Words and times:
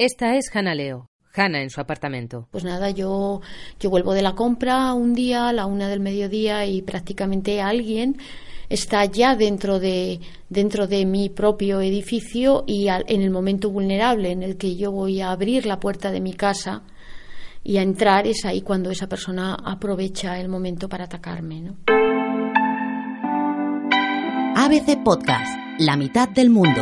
Esta 0.00 0.34
es 0.34 0.46
Hanna 0.56 0.74
Leo. 0.74 1.10
Hanna 1.34 1.60
en 1.60 1.68
su 1.68 1.78
apartamento. 1.78 2.48
Pues 2.50 2.64
nada, 2.64 2.88
yo, 2.88 3.42
yo 3.78 3.90
vuelvo 3.90 4.14
de 4.14 4.22
la 4.22 4.34
compra 4.34 4.94
un 4.94 5.12
día 5.12 5.48
a 5.48 5.52
la 5.52 5.66
una 5.66 5.88
del 5.88 6.00
mediodía 6.00 6.64
y 6.64 6.80
prácticamente 6.80 7.60
alguien 7.60 8.16
está 8.70 9.04
ya 9.04 9.36
dentro 9.36 9.78
de, 9.78 10.20
dentro 10.48 10.86
de 10.86 11.04
mi 11.04 11.28
propio 11.28 11.82
edificio 11.82 12.64
y 12.66 12.88
en 12.88 13.20
el 13.20 13.30
momento 13.30 13.68
vulnerable 13.68 14.30
en 14.30 14.42
el 14.42 14.56
que 14.56 14.74
yo 14.74 14.90
voy 14.90 15.20
a 15.20 15.32
abrir 15.32 15.66
la 15.66 15.80
puerta 15.80 16.10
de 16.10 16.22
mi 16.22 16.32
casa 16.32 16.82
y 17.62 17.76
a 17.76 17.82
entrar 17.82 18.26
es 18.26 18.46
ahí 18.46 18.62
cuando 18.62 18.90
esa 18.90 19.06
persona 19.06 19.54
aprovecha 19.62 20.40
el 20.40 20.48
momento 20.48 20.88
para 20.88 21.04
atacarme. 21.04 21.60
¿no? 21.60 21.76
ABC 24.56 25.04
Podcast, 25.04 25.58
La 25.78 25.98
mitad 25.98 26.30
del 26.30 26.48
mundo. 26.48 26.80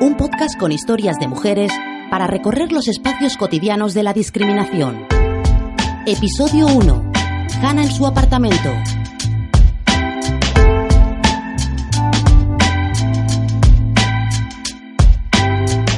Un 0.00 0.16
podcast 0.16 0.58
con 0.58 0.72
historias 0.72 1.18
de 1.18 1.28
mujeres 1.28 1.70
para 2.12 2.26
recorrer 2.26 2.72
los 2.72 2.88
espacios 2.88 3.38
cotidianos 3.38 3.94
de 3.94 4.02
la 4.02 4.12
discriminación. 4.12 5.06
Episodio 6.04 6.66
1. 6.66 7.10
Hanna 7.62 7.84
en 7.84 7.90
su 7.90 8.06
apartamento. 8.06 8.68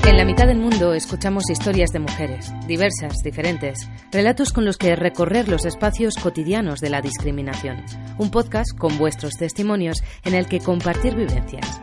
En 0.07 0.17
la 0.17 0.25
mitad 0.25 0.47
del 0.47 0.61
mundo 0.61 0.95
escuchamos 0.95 1.51
historias 1.51 1.91
de 1.91 1.99
mujeres, 1.99 2.53
diversas, 2.69 3.15
diferentes, 3.25 3.91
relatos 4.13 4.53
con 4.53 4.65
los 4.65 4.77
que 4.77 4.95
recorrer 4.95 5.49
los 5.49 5.65
espacios 5.65 6.15
cotidianos 6.15 6.79
de 6.79 6.91
la 6.91 7.01
discriminación. 7.01 7.83
Un 8.19 8.31
podcast 8.31 8.71
con 8.79 8.97
vuestros 8.99 9.35
testimonios 9.35 10.05
en 10.23 10.35
el 10.35 10.47
que 10.47 10.61
compartir 10.61 11.17
vivencias. 11.17 11.81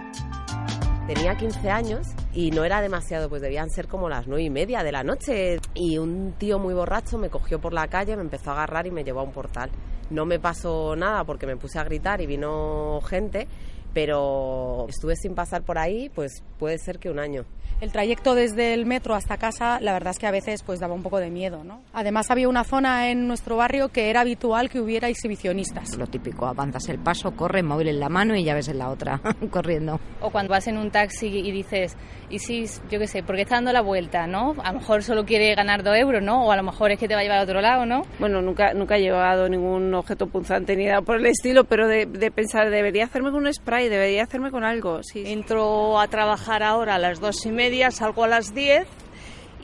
Tenía 1.14 1.36
15 1.36 1.70
años 1.70 2.08
y 2.34 2.52
no 2.52 2.64
era 2.64 2.80
demasiado, 2.80 3.28
pues 3.28 3.42
debían 3.42 3.70
ser 3.70 3.90
como 3.90 4.08
las 4.08 4.28
nueve 4.28 4.44
y 4.44 4.50
media 4.50 4.82
de 4.82 4.94
la 4.94 5.04
noche. 5.04 5.60
Y 5.74 5.98
un 5.98 6.36
tío 6.38 6.58
muy 6.58 6.74
borracho 6.74 7.18
me 7.18 7.30
cogió 7.30 7.60
por 7.60 7.74
la 7.74 7.90
calle, 7.90 8.16
me 8.16 8.22
empezó 8.22 8.52
a 8.52 8.53
agarrar 8.53 8.88
y 8.88 8.92
me 8.92 9.03
llevó 9.03 9.20
a 9.20 9.23
un 9.23 9.34
portal. 9.34 9.70
No 10.09 10.26
me 10.26 10.40
pasó 10.40 10.95
nada 10.95 11.26
porque 11.26 11.45
me 11.45 11.58
puse 11.58 11.80
a 11.80 11.84
gritar 11.84 12.22
y 12.22 12.28
vino 12.28 13.02
gente, 13.02 13.50
pero 13.94 14.86
estuve 14.89 15.16
sin 15.16 15.36
pasar 15.36 15.64
por 15.64 15.78
ahí, 15.78 16.09
pues 16.09 16.44
puede 16.58 16.78
ser 16.78 17.00
que 17.00 17.09
un 17.09 17.20
año. 17.20 17.45
El 17.81 17.92
trayecto 17.92 18.36
desde 18.36 18.75
el 18.75 18.86
metro 18.86 19.16
hasta 19.16 19.38
casa, 19.38 19.80
la 19.81 19.94
verdad 19.94 20.11
es 20.11 20.20
que 20.20 20.28
a 20.28 20.31
veces 20.31 20.61
pues 20.61 20.80
daba 20.80 20.94
un 20.94 21.02
poco 21.02 21.17
de 21.17 21.31
miedo, 21.31 21.64
¿no? 21.64 21.81
Además 21.94 22.30
había 22.30 22.47
una 22.47 22.64
zona 22.64 23.09
en 23.09 23.28
nuestro 23.28 23.58
barrio 23.58 23.89
que 23.89 24.12
era 24.12 24.22
habitual 24.22 24.69
que 24.69 24.80
hubiera 24.80 25.09
exhibicionistas. 25.09 25.97
Lo 25.97 26.06
típico, 26.06 26.45
avanzas 26.45 26.89
el 26.89 27.00
paso, 27.00 27.31
corre, 27.36 27.64
móvil 27.64 27.88
en 27.88 28.00
la 28.00 28.08
mano 28.08 28.36
y 28.36 28.44
ya 28.44 28.53
ves 28.53 28.67
en 28.67 28.78
la 28.78 28.89
otra, 28.89 29.19
corriendo. 29.50 30.00
O 30.19 30.30
cuando 30.30 30.52
vas 30.52 30.67
en 30.67 30.78
un 30.78 30.92
taxi 30.92 31.25
y 31.25 31.52
dices, 31.52 31.97
y 32.30 32.38
si, 32.38 32.66
yo 32.92 33.00
qué 33.00 33.08
sé, 33.08 33.23
porque 33.23 33.42
está 33.42 33.56
dando 33.56 33.73
la 33.73 33.81
vuelta, 33.81 34.28
¿no? 34.28 34.56
A 34.64 34.73
lo 34.73 34.80
mejor 34.80 35.02
solo 35.02 35.25
quiere 35.25 35.56
ganar 35.56 35.81
dos 35.81 35.97
euros, 35.97 36.22
¿no? 36.22 36.45
O 36.45 36.52
a 36.52 36.56
lo 36.56 36.64
mejor 36.64 36.92
es 36.92 37.00
que 37.00 37.08
te 37.08 37.16
va 37.16 37.22
a 37.22 37.23
llevar 37.23 37.39
a 37.39 37.44
otro 37.44 37.62
lado, 37.62 37.88
¿no? 37.88 38.03
Bueno, 38.19 38.44
nunca, 38.44 38.75
nunca 38.75 38.97
he 38.97 39.02
llevado 39.02 39.50
ningún 39.50 39.92
objeto 39.95 40.28
punzante 40.28 40.75
ni 40.75 40.86
nada 40.86 41.02
por 41.02 41.17
el 41.17 41.25
estilo, 41.25 41.64
pero 41.64 41.88
de, 41.88 42.06
de 42.06 42.30
pensar, 42.30 42.69
debería 42.69 43.06
hacerme 43.06 43.31
un 43.31 43.52
spray, 43.52 43.81
debería 43.90 44.24
hacerme 44.24 44.52
con 44.52 44.64
algo, 44.64 45.04
sí. 45.04 45.24
Entro 45.26 46.00
a 46.00 46.08
trabajar 46.08 46.64
ahora 46.64 46.96
a 46.96 47.00
las 47.00 47.20
dos 47.20 47.46
y 47.46 47.52
media, 47.52 47.92
salgo 47.92 48.24
a 48.24 48.28
las 48.28 48.54
10 48.54 48.88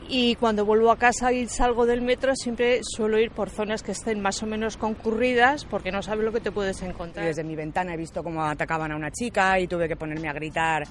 y 0.08 0.36
cuando 0.36 0.64
vuelvo 0.64 0.90
a 0.90 0.96
casa 0.96 1.32
y 1.32 1.46
salgo 1.46 1.84
del 1.84 2.00
metro 2.00 2.34
siempre 2.34 2.80
suelo 2.82 3.18
ir 3.18 3.30
por 3.30 3.50
zonas 3.50 3.82
que 3.82 3.92
estén 3.92 4.20
más 4.20 4.42
o 4.42 4.46
menos 4.46 4.76
concurridas 4.76 5.64
porque 5.66 5.92
no 5.92 6.02
sabes 6.02 6.24
lo 6.24 6.32
que 6.32 6.40
te 6.40 6.50
puedes 6.50 6.80
encontrar. 6.82 7.26
Desde 7.26 7.44
mi 7.44 7.54
ventana 7.54 7.94
he 7.94 7.96
visto 7.96 8.22
cómo 8.22 8.42
atacaban 8.42 8.92
a 8.92 8.96
una 8.96 9.10
chica 9.10 9.60
y 9.60 9.66
tuve 9.66 9.86
que 9.86 9.96
ponerme 9.96 10.28
a 10.28 10.32
gritar 10.32 10.84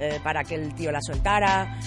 eh, 0.00 0.18
para 0.22 0.42
que 0.42 0.56
el 0.56 0.74
tío 0.74 0.90
la 0.90 1.00
soltara. 1.00 1.78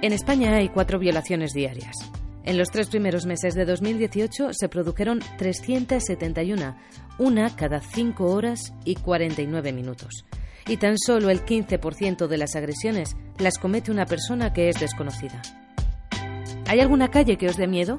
En 0.00 0.12
España 0.12 0.54
hay 0.54 0.68
cuatro 0.68 0.98
violaciones 0.98 1.52
diarias. 1.52 1.96
En 2.44 2.56
los 2.56 2.70
tres 2.70 2.88
primeros 2.88 3.26
meses 3.26 3.54
de 3.54 3.64
2018 3.64 4.50
se 4.52 4.68
produjeron 4.68 5.20
371, 5.36 6.76
una 7.18 7.54
cada 7.54 7.80
5 7.80 8.24
horas 8.24 8.72
y 8.84 8.94
49 8.94 9.72
minutos 9.72 10.24
y 10.68 10.76
tan 10.76 10.96
solo 10.98 11.30
el 11.30 11.44
15% 11.44 12.26
de 12.26 12.36
las 12.36 12.54
agresiones 12.54 13.16
las 13.38 13.58
comete 13.58 13.90
una 13.90 14.06
persona 14.06 14.52
que 14.52 14.68
es 14.68 14.78
desconocida. 14.78 15.40
¿Hay 16.66 16.80
alguna 16.80 17.10
calle 17.10 17.38
que 17.38 17.48
os 17.48 17.56
dé 17.56 17.66
miedo? 17.66 17.98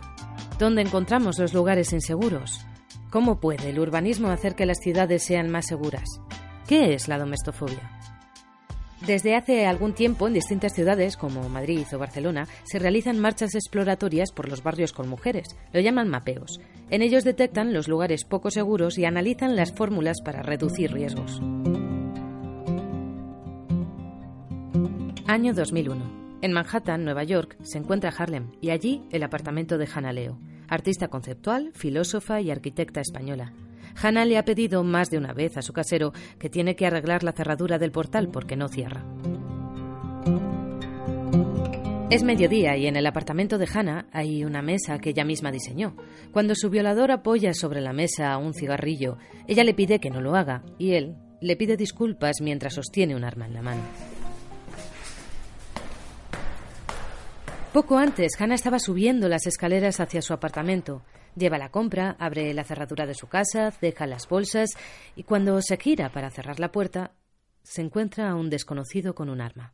¿Dónde 0.59 0.81
encontramos 0.81 1.39
los 1.39 1.53
lugares 1.53 1.91
inseguros? 1.91 2.65
¿Cómo 3.09 3.39
puede 3.39 3.69
el 3.69 3.79
urbanismo 3.79 4.29
hacer 4.29 4.55
que 4.55 4.67
las 4.67 4.77
ciudades 4.79 5.23
sean 5.23 5.49
más 5.49 5.65
seguras? 5.65 6.07
¿Qué 6.67 6.93
es 6.93 7.07
la 7.07 7.17
domestofobia? 7.17 7.98
Desde 9.09 9.35
hace 9.35 9.65
algún 9.65 9.93
tiempo 9.93 10.27
en 10.27 10.35
distintas 10.35 10.75
ciudades 10.75 11.17
como 11.17 11.49
Madrid 11.49 11.83
o 11.91 11.97
Barcelona 11.97 12.47
se 12.63 12.77
realizan 12.77 13.17
marchas 13.17 13.55
exploratorias 13.55 14.31
por 14.31 14.47
los 14.47 14.61
barrios 14.61 14.93
con 14.93 15.09
mujeres. 15.09 15.47
Lo 15.73 15.79
llaman 15.79 16.09
mapeos. 16.09 16.61
En 16.91 17.01
ellos 17.01 17.23
detectan 17.23 17.73
los 17.73 17.87
lugares 17.87 18.23
poco 18.23 18.51
seguros 18.51 18.99
y 18.99 19.05
analizan 19.05 19.55
las 19.55 19.73
fórmulas 19.73 20.21
para 20.23 20.43
reducir 20.43 20.93
riesgos. 20.93 21.41
Año 25.25 25.55
2001. 25.55 26.37
En 26.43 26.53
Manhattan, 26.53 27.03
Nueva 27.03 27.23
York, 27.23 27.57
se 27.63 27.79
encuentra 27.79 28.13
Harlem 28.15 28.51
y 28.61 28.69
allí 28.69 29.01
el 29.09 29.23
apartamento 29.23 29.79
de 29.79 29.89
Hannah 29.91 30.13
Leo, 30.13 30.37
artista 30.67 31.07
conceptual, 31.07 31.71
filósofa 31.73 32.41
y 32.41 32.51
arquitecta 32.51 33.01
española. 33.01 33.53
Hannah 34.01 34.25
le 34.25 34.37
ha 34.37 34.45
pedido 34.45 34.83
más 34.83 35.09
de 35.09 35.17
una 35.17 35.33
vez 35.33 35.57
a 35.57 35.61
su 35.61 35.73
casero 35.73 36.13
que 36.39 36.49
tiene 36.49 36.75
que 36.75 36.85
arreglar 36.85 37.23
la 37.23 37.33
cerradura 37.33 37.77
del 37.77 37.91
portal 37.91 38.29
porque 38.29 38.55
no 38.55 38.67
cierra. 38.67 39.03
Es 42.09 42.23
mediodía 42.23 42.75
y 42.75 42.87
en 42.87 42.95
el 42.95 43.05
apartamento 43.05 43.59
de 43.59 43.67
Hannah 43.71 44.07
hay 44.11 44.43
una 44.43 44.63
mesa 44.63 44.97
que 44.97 45.11
ella 45.11 45.23
misma 45.23 45.51
diseñó. 45.51 45.95
Cuando 46.31 46.55
su 46.55 46.71
violador 46.71 47.11
apoya 47.11 47.53
sobre 47.53 47.81
la 47.81 47.93
mesa 47.93 48.35
un 48.37 48.55
cigarrillo, 48.55 49.17
ella 49.47 49.63
le 49.63 49.75
pide 49.75 49.99
que 49.99 50.09
no 50.09 50.19
lo 50.19 50.35
haga 50.35 50.63
y 50.79 50.93
él 50.93 51.17
le 51.39 51.55
pide 51.55 51.77
disculpas 51.77 52.37
mientras 52.41 52.73
sostiene 52.73 53.15
un 53.15 53.23
arma 53.23 53.45
en 53.45 53.53
la 53.53 53.61
mano. 53.61 53.81
Poco 57.73 57.99
antes, 57.99 58.31
Hannah 58.39 58.55
estaba 58.55 58.79
subiendo 58.79 59.29
las 59.29 59.45
escaleras 59.45 59.99
hacia 59.99 60.23
su 60.23 60.33
apartamento. 60.33 61.03
Lleva 61.35 61.57
la 61.57 61.71
compra, 61.71 62.15
abre 62.19 62.53
la 62.53 62.63
cerradura 62.63 63.05
de 63.05 63.13
su 63.13 63.27
casa, 63.27 63.73
deja 63.81 64.07
las 64.07 64.27
bolsas 64.27 64.69
y 65.15 65.23
cuando 65.23 65.61
se 65.61 65.77
gira 65.77 66.11
para 66.11 66.29
cerrar 66.29 66.59
la 66.59 66.71
puerta, 66.71 67.13
se 67.63 67.81
encuentra 67.81 68.29
a 68.29 68.35
un 68.35 68.49
desconocido 68.49 69.15
con 69.15 69.29
un 69.29 69.41
arma. 69.41 69.73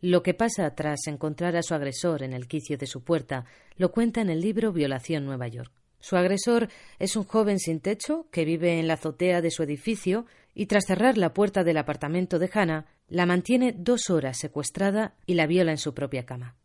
Lo 0.00 0.22
que 0.22 0.34
pasa 0.34 0.74
tras 0.74 1.06
encontrar 1.06 1.56
a 1.56 1.62
su 1.62 1.74
agresor 1.74 2.22
en 2.22 2.32
el 2.32 2.48
quicio 2.48 2.78
de 2.78 2.86
su 2.86 3.04
puerta 3.04 3.44
lo 3.76 3.92
cuenta 3.92 4.20
en 4.22 4.30
el 4.30 4.40
libro 4.40 4.72
Violación 4.72 5.26
Nueva 5.26 5.48
York. 5.48 5.72
Su 5.98 6.16
agresor 6.16 6.68
es 6.98 7.16
un 7.16 7.24
joven 7.24 7.58
sin 7.58 7.80
techo 7.80 8.26
que 8.30 8.46
vive 8.46 8.80
en 8.80 8.88
la 8.88 8.94
azotea 8.94 9.42
de 9.42 9.50
su 9.50 9.62
edificio 9.62 10.24
y 10.54 10.66
tras 10.66 10.86
cerrar 10.86 11.18
la 11.18 11.34
puerta 11.34 11.64
del 11.64 11.76
apartamento 11.76 12.38
de 12.38 12.50
Hannah, 12.52 12.86
la 13.08 13.26
mantiene 13.26 13.74
dos 13.76 14.08
horas 14.08 14.38
secuestrada 14.38 15.14
y 15.26 15.34
la 15.34 15.46
viola 15.46 15.72
en 15.72 15.78
su 15.78 15.92
propia 15.92 16.24
cama. 16.24 16.56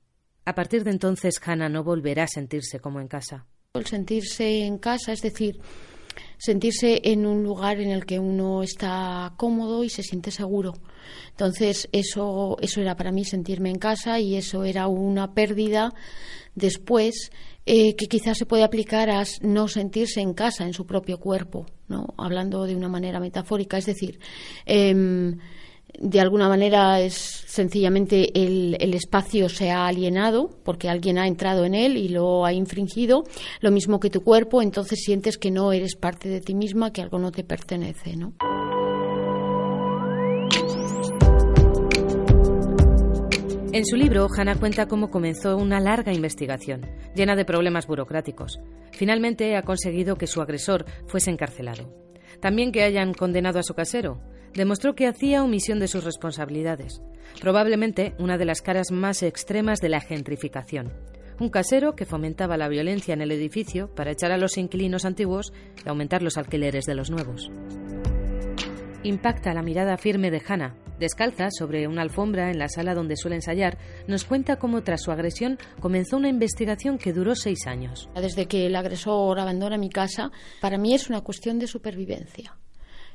A 0.46 0.54
partir 0.54 0.84
de 0.84 0.92
entonces, 0.92 1.36
Hannah 1.44 1.70
no 1.70 1.84
volverá 1.84 2.24
a 2.24 2.28
sentirse 2.28 2.80
como 2.80 3.00
en 3.02 3.08
casa. 3.08 3.46
Sentirse 3.84 4.66
en 4.66 4.78
casa, 4.78 5.12
es 5.12 5.22
decir, 5.22 5.60
sentirse 6.38 7.02
en 7.04 7.26
un 7.26 7.44
lugar 7.44 7.80
en 7.80 7.90
el 7.90 8.06
que 8.06 8.20
uno 8.20 8.64
está 8.64 9.34
cómodo 9.38 9.84
y 9.84 9.90
se 9.90 10.04
siente 10.04 10.32
seguro. 10.32 10.74
Entonces, 11.32 11.90
eso, 11.92 12.58
eso 12.62 12.82
era 12.82 12.96
para 12.96 13.12
mí 13.12 13.26
sentirme 13.26 13.70
en 13.70 13.80
casa 13.80 14.20
y 14.20 14.36
eso 14.36 14.64
era 14.64 14.88
una 14.88 15.34
pérdida 15.34 15.94
después 16.54 17.32
eh, 17.66 17.96
que 17.96 18.06
quizás 18.06 18.38
se 18.38 18.46
puede 18.46 18.64
aplicar 18.64 19.10
a 19.10 19.24
no 19.42 19.68
sentirse 19.68 20.22
en 20.22 20.34
casa, 20.34 20.66
en 20.66 20.74
su 20.74 20.86
propio 20.86 21.20
cuerpo, 21.20 21.66
¿no? 21.88 22.14
hablando 22.18 22.66
de 22.66 22.76
una 22.76 22.90
manera 22.90 23.20
metafórica. 23.20 23.78
Es 23.78 23.88
decir, 23.88 24.20
em, 24.66 25.40
de 26.00 26.20
alguna 26.20 26.48
manera 26.50 27.00
es 27.00 27.14
sencillamente 27.48 28.32
el, 28.44 28.78
el, 28.80 28.94
espacio 28.94 29.50
se 29.50 29.72
ha 29.72 29.88
alienado 29.88 30.50
porque 30.64 30.90
alguien 30.90 31.18
ha 31.18 31.28
entrado 31.28 31.66
en 31.66 31.74
él 31.74 31.98
y 31.98 32.10
lo 32.10 32.46
ha 32.46 32.54
infringido, 32.54 33.24
lo 33.62 33.72
mismo 33.72 34.00
que 34.00 34.10
tu 34.10 34.24
cuerpo, 34.24 34.62
entonces 34.62 35.00
sientes 35.04 35.38
que 35.38 35.52
no 35.52 35.72
eres 35.72 35.96
parte 35.96 36.30
de 36.30 36.42
ti 36.42 36.54
misma, 36.54 36.92
que 36.92 37.02
algo 37.02 37.20
no 37.20 37.32
te 37.32 37.44
pertenece, 37.44 38.16
¿no? 38.16 38.34
En 43.76 43.86
su 43.86 43.98
libro, 43.98 44.30
Hannah 44.34 44.56
cuenta 44.56 44.88
cómo 44.88 45.10
comenzó 45.10 45.58
una 45.58 45.82
larga 45.82 46.14
investigación, 46.14 46.88
llena 47.14 47.36
de 47.36 47.44
problemas 47.44 47.88
burocráticos. 47.88 48.58
Finalmente 48.94 49.58
ha 49.58 49.64
conseguido 49.64 50.16
que 50.16 50.28
su 50.28 50.42
agresor 50.42 50.86
fuese 51.08 51.30
encarcelado. 51.30 51.94
También 52.40 52.72
que 52.72 52.84
hayan 52.84 53.14
condenado 53.14 53.60
a 53.60 53.64
su 53.64 53.74
casero, 53.74 54.22
demostró 54.56 54.96
que 54.96 55.08
hacía 55.08 55.44
omisión 55.44 55.80
de 55.80 55.88
sus 55.88 56.04
responsabilidades, 56.04 57.02
probablemente 57.42 58.16
una 58.18 58.38
de 58.38 58.46
las 58.46 58.62
caras 58.62 58.92
más 58.92 59.22
extremas 59.22 59.80
de 59.82 59.90
la 59.90 60.02
gentrificación. 60.02 60.94
Un 61.40 61.50
casero 61.50 61.96
que 61.96 62.06
fomentaba 62.06 62.56
la 62.56 62.70
violencia 62.70 63.14
en 63.14 63.22
el 63.22 63.32
edificio 63.32 63.94
para 63.94 64.12
echar 64.12 64.32
a 64.32 64.38
los 64.38 64.58
inquilinos 64.58 65.04
antiguos 65.04 65.52
y 65.86 65.90
aumentar 65.90 66.24
los 66.24 66.38
alquileres 66.38 66.86
de 66.86 66.96
los 66.96 67.12
nuevos. 67.12 67.52
impacta 69.04 69.54
la 69.54 69.62
mirada 69.62 69.98
firme 69.98 70.32
de 70.32 70.42
Hannah. 70.48 70.76
Descalza 70.98 71.50
sobre 71.52 71.88
una 71.88 72.02
alfombra 72.02 72.50
en 72.50 72.58
la 72.58 72.70
sala 72.70 72.96
donde 72.96 73.18
suele 73.18 73.36
ensayar, 73.36 73.78
nos 74.08 74.24
cuenta 74.24 74.56
cómo 74.56 74.82
tras 74.82 75.04
su 75.04 75.12
agresión 75.12 75.60
comenzó 75.80 76.18
una 76.18 76.30
investigación 76.30 76.98
que 76.98 77.14
duró 77.14 77.36
seis 77.36 77.68
años. 77.68 78.10
Desde 78.16 78.48
que 78.48 78.66
el 78.66 78.76
agresor 78.76 79.38
abandona 79.40 79.78
mi 79.78 79.90
casa, 79.90 80.32
para 80.62 80.78
mí 80.78 80.96
es 80.96 81.10
una 81.10 81.22
cuestión 81.22 81.60
de 81.60 81.68
supervivencia. 81.68 82.58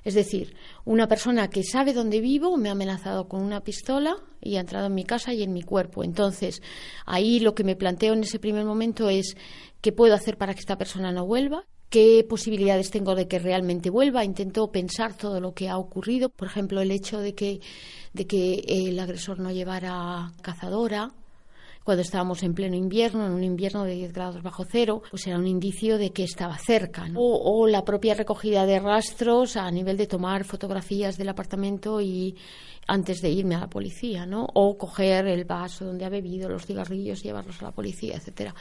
Es 0.05 0.15
decir, 0.15 0.55
una 0.85 1.09
persona 1.09 1.49
que 1.51 1.63
sabe 1.63 1.93
dónde 1.93 2.21
vivo 2.21 2.57
me 2.57 2.69
ha 2.69 2.73
amenazado 2.73 3.29
con 3.29 3.43
una 3.43 3.61
pistola 3.61 4.17
y 4.41 4.57
ha 4.57 4.61
entrado 4.61 4.87
en 4.87 4.95
mi 4.95 5.05
casa 5.05 5.33
y 5.33 5.43
en 5.43 5.53
mi 5.53 5.63
cuerpo. 5.63 6.03
Entonces, 6.03 6.63
ahí 7.07 7.41
lo 7.41 7.55
que 7.55 7.65
me 7.65 7.77
planteo 7.77 8.15
en 8.15 8.23
ese 8.23 8.39
primer 8.39 8.65
momento 8.65 9.09
es 9.09 9.37
qué 9.81 9.93
puedo 9.93 10.15
hacer 10.15 10.37
para 10.37 10.55
que 10.55 10.61
esta 10.61 10.79
persona 10.79 11.13
no 11.13 11.27
vuelva, 11.27 11.65
qué 11.91 12.25
posibilidades 12.27 12.91
tengo 12.91 13.15
de 13.15 13.29
que 13.29 13.39
realmente 13.39 13.91
vuelva. 13.91 14.25
Intento 14.25 14.71
pensar 14.71 15.17
todo 15.17 15.41
lo 15.41 15.53
que 15.53 15.69
ha 15.69 15.77
ocurrido. 15.77 16.31
Por 16.31 16.49
ejemplo, 16.49 16.81
el 16.81 16.91
hecho 16.91 17.19
de 17.19 17.35
que, 17.35 17.61
de 18.13 18.27
que 18.27 18.65
el 18.67 18.99
agresor 18.99 19.41
no 19.41 19.51
llevara 19.51 20.33
cazadora, 20.41 21.13
cuando 21.85 22.03
estábamos 22.03 22.43
en 22.43 22.55
pleno 22.55 22.77
invierno, 22.77 23.27
en 23.27 23.33
un 23.33 23.45
invierno 23.45 23.85
de 23.85 23.95
10 23.95 24.13
grados 24.13 24.43
bajo 24.43 24.65
cero, 24.65 25.03
pues 25.11 25.27
era 25.27 25.39
un 25.39 25.47
indicio 25.47 25.99
de 25.99 26.11
que 26.11 26.25
estaba 26.25 26.57
cerca. 26.59 27.07
O, 27.15 27.67
la 27.67 27.85
propia 27.85 28.15
recogida 28.15 28.67
de 28.67 28.79
rastros 28.79 29.57
a 29.57 29.71
nivel 29.71 29.97
de 29.97 30.07
tomar 30.07 30.45
fotografías 30.45 31.17
del 31.17 31.29
apartamento 31.29 32.01
y 32.01 32.37
antes 32.87 33.21
de 33.21 33.31
irme 33.31 33.55
a 33.55 33.61
la 33.61 33.71
policía, 33.71 34.27
¿no? 34.27 34.47
O 34.55 34.77
coger 34.77 35.27
el 35.27 35.45
vaso 35.45 35.85
donde 35.85 36.05
ha 36.05 36.09
bebido, 36.09 36.49
los 36.49 36.67
cigarrillos 36.67 37.21
y 37.21 37.29
llevarlos 37.29 37.61
a 37.63 37.67
la 37.67 37.73
policía, 37.73 38.17
etcétera. 38.17 38.55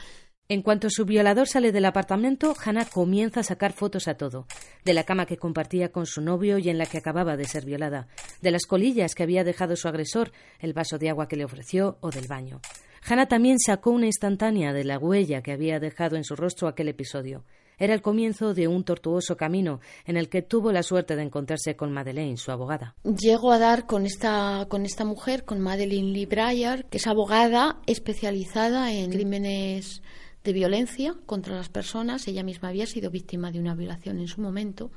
En 0.48 0.62
cuanto 0.62 0.90
su 0.90 1.04
violador 1.04 1.46
sale 1.46 1.70
del 1.70 1.84
apartamento, 1.84 2.56
Hannah 2.60 2.84
comienza 2.84 3.38
a 3.38 3.44
sacar 3.44 3.72
fotos 3.72 4.08
a 4.08 4.14
todo. 4.14 4.48
De 4.84 4.94
la 4.94 5.04
cama 5.04 5.24
que 5.24 5.36
compartía 5.36 5.92
con 5.92 6.06
su 6.06 6.20
novio 6.20 6.58
y 6.58 6.68
en 6.68 6.76
la 6.76 6.86
que 6.86 6.98
acababa 6.98 7.36
de 7.36 7.44
ser 7.44 7.64
violada. 7.64 8.08
De 8.40 8.50
las 8.50 8.66
colillas 8.66 9.14
que 9.14 9.22
había 9.22 9.44
dejado 9.44 9.76
su 9.76 9.86
agresor, 9.86 10.32
el 10.58 10.72
vaso 10.72 10.98
de 10.98 11.08
agua 11.08 11.28
que 11.28 11.36
le 11.36 11.44
ofreció 11.44 11.98
o 12.00 12.10
del 12.10 12.26
baño. 12.26 12.60
Hannah 13.06 13.26
también 13.26 13.58
sacó 13.58 13.90
una 13.90 14.06
instantánea 14.06 14.72
de 14.72 14.84
la 14.84 14.98
huella 14.98 15.42
que 15.42 15.52
había 15.52 15.80
dejado 15.80 16.16
en 16.16 16.24
su 16.24 16.36
rostro 16.36 16.68
aquel 16.68 16.88
episodio. 16.88 17.44
Era 17.78 17.94
el 17.94 18.02
comienzo 18.02 18.52
de 18.52 18.68
un 18.68 18.84
tortuoso 18.84 19.38
camino 19.38 19.80
en 20.04 20.18
el 20.18 20.28
que 20.28 20.42
tuvo 20.42 20.70
la 20.70 20.82
suerte 20.82 21.16
de 21.16 21.22
encontrarse 21.22 21.76
con 21.76 21.92
Madeleine, 21.92 22.36
su 22.36 22.50
abogada. 22.50 22.94
Llego 23.04 23.52
a 23.52 23.58
dar 23.58 23.86
con 23.86 24.04
esta, 24.04 24.66
mujer, 25.06 25.44
con 25.44 25.60
Madeleine 25.60 26.12
Lee 26.12 26.26
Breyer, 26.26 26.84
que 26.84 26.98
es 26.98 27.06
abogada 27.06 27.80
especializada 27.86 28.92
en 28.92 29.10
crímenes 29.10 30.02
de 30.44 30.52
violencia 30.52 31.16
contra 31.24 31.56
las 31.56 31.70
personas. 31.70 32.28
Ella 32.28 32.42
misma 32.42 32.68
había 32.68 32.84
sido 32.84 33.10
víctima 33.10 33.50
de 33.50 33.60
una 33.60 33.74
violación 33.74 34.18
en 34.18 34.28
su 34.28 34.42
momento. 34.42 34.90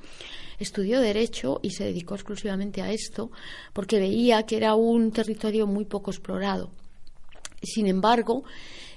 Estudió 0.60 1.00
Derecho 1.00 1.62
y 1.64 1.70
se 1.72 1.86
dedicó 1.86 2.16
exclusivamente 2.16 2.82
a 2.82 2.92
esto 2.92 3.32
porque 3.72 3.98
veía 3.98 4.44
que 4.44 4.58
era 4.58 4.76
un 4.76 5.12
territorio 5.12 5.68
muy 5.68 5.86
poco 5.86 6.12
explorado. 6.12 6.70
Sin 7.64 7.88
embargo, 7.88 8.44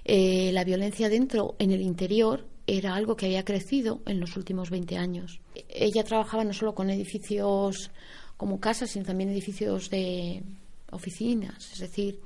eh, 0.04 0.50
la 0.52 0.64
violencia 0.64 1.08
dentro, 1.08 1.54
en 1.58 1.70
el 1.70 1.80
interior, 1.80 2.46
era 2.66 2.94
algo 2.94 3.16
que 3.16 3.26
había 3.26 3.44
crecido 3.44 4.02
en 4.06 4.20
los 4.20 4.36
últimos 4.36 4.70
20 4.70 4.96
años. 4.96 5.40
Ella 5.68 6.04
trabajaba 6.04 6.44
no 6.44 6.52
solo 6.52 6.74
con 6.74 6.90
edificios 6.90 7.90
como 8.36 8.60
casas, 8.60 8.90
sino 8.90 9.04
también 9.04 9.30
edificios 9.30 9.88
de 9.88 10.42
oficinas, 10.90 11.72
es 11.72 11.78
decir, 11.78 12.20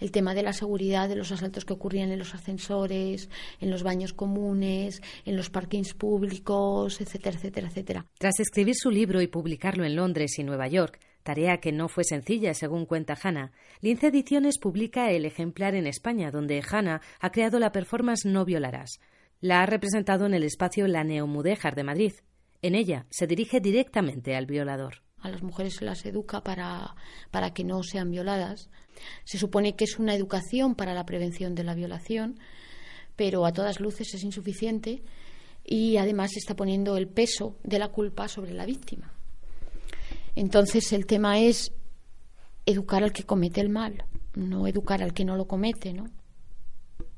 el 0.00 0.10
tema 0.10 0.34
de 0.34 0.42
la 0.42 0.52
seguridad 0.52 1.08
de 1.08 1.14
los 1.14 1.30
asaltos 1.30 1.64
que 1.64 1.72
ocurrían 1.72 2.10
en 2.10 2.18
los 2.18 2.34
ascensores, 2.34 3.28
en 3.60 3.70
los 3.70 3.84
baños 3.84 4.12
comunes, 4.12 5.00
en 5.24 5.36
los 5.36 5.48
parkings 5.50 5.94
públicos, 5.94 7.00
etcétera, 7.00 7.36
etcétera, 7.36 7.68
etcétera. 7.68 8.06
Tras 8.18 8.40
escribir 8.40 8.74
su 8.76 8.90
libro 8.90 9.22
y 9.22 9.28
publicarlo 9.28 9.84
en 9.84 9.94
Londres 9.94 10.38
y 10.38 10.44
Nueva 10.44 10.66
York, 10.66 10.98
tarea 11.22 11.58
que 11.58 11.72
no 11.72 11.88
fue 11.88 12.04
sencilla, 12.04 12.54
según 12.54 12.86
cuenta 12.86 13.16
Hannah, 13.20 13.52
Lince 13.80 14.08
Ediciones 14.08 14.58
publica 14.58 15.10
el 15.10 15.24
ejemplar 15.24 15.74
en 15.74 15.86
España, 15.86 16.30
donde 16.30 16.62
Hannah 16.68 17.00
ha 17.20 17.30
creado 17.30 17.58
la 17.58 17.72
performance 17.72 18.24
No 18.24 18.44
violarás. 18.44 19.00
La 19.40 19.62
ha 19.62 19.66
representado 19.66 20.26
en 20.26 20.34
el 20.34 20.44
espacio 20.44 20.86
La 20.86 21.04
Neomudéjar 21.04 21.74
de 21.74 21.84
Madrid. 21.84 22.12
En 22.62 22.74
ella 22.74 23.06
se 23.10 23.26
dirige 23.26 23.60
directamente 23.60 24.36
al 24.36 24.46
violador. 24.46 25.02
A 25.20 25.30
las 25.30 25.42
mujeres 25.42 25.76
se 25.76 25.84
las 25.84 26.04
educa 26.04 26.42
para, 26.42 26.94
para 27.30 27.52
que 27.54 27.64
no 27.64 27.82
sean 27.82 28.10
violadas. 28.10 28.70
Se 29.24 29.38
supone 29.38 29.76
que 29.76 29.84
es 29.84 29.98
una 29.98 30.14
educación 30.14 30.74
para 30.74 30.94
la 30.94 31.06
prevención 31.06 31.54
de 31.54 31.64
la 31.64 31.74
violación, 31.74 32.38
pero 33.16 33.46
a 33.46 33.52
todas 33.52 33.80
luces 33.80 34.14
es 34.14 34.24
insuficiente 34.24 35.02
y 35.64 35.96
además 35.96 36.36
está 36.36 36.56
poniendo 36.56 36.96
el 36.96 37.08
peso 37.08 37.56
de 37.62 37.78
la 37.78 37.88
culpa 37.88 38.28
sobre 38.28 38.52
la 38.52 38.66
víctima. 38.66 39.12
Entonces 40.34 40.92
el 40.92 41.06
tema 41.06 41.38
es 41.38 41.72
educar 42.66 43.02
al 43.02 43.12
que 43.12 43.24
comete 43.24 43.60
el 43.60 43.68
mal, 43.68 44.04
no 44.34 44.66
educar 44.66 45.02
al 45.02 45.12
que 45.12 45.24
no 45.24 45.36
lo 45.36 45.46
comete, 45.46 45.92
¿no? 45.92 46.06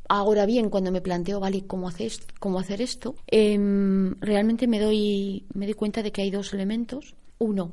Ahora 0.08 0.44
bien, 0.44 0.68
cuando 0.68 0.92
me 0.92 1.00
planteo, 1.00 1.40
vale, 1.40 1.66
¿cómo, 1.66 1.90
cómo 2.38 2.58
hacer 2.58 2.82
esto? 2.82 3.14
Em, 3.26 4.14
realmente 4.20 4.66
me 4.66 4.78
doy, 4.78 5.46
me 5.54 5.64
doy 5.64 5.74
cuenta 5.74 6.02
de 6.02 6.12
que 6.12 6.22
hay 6.22 6.30
dos 6.30 6.52
elementos. 6.52 7.14
Uno, 7.38 7.72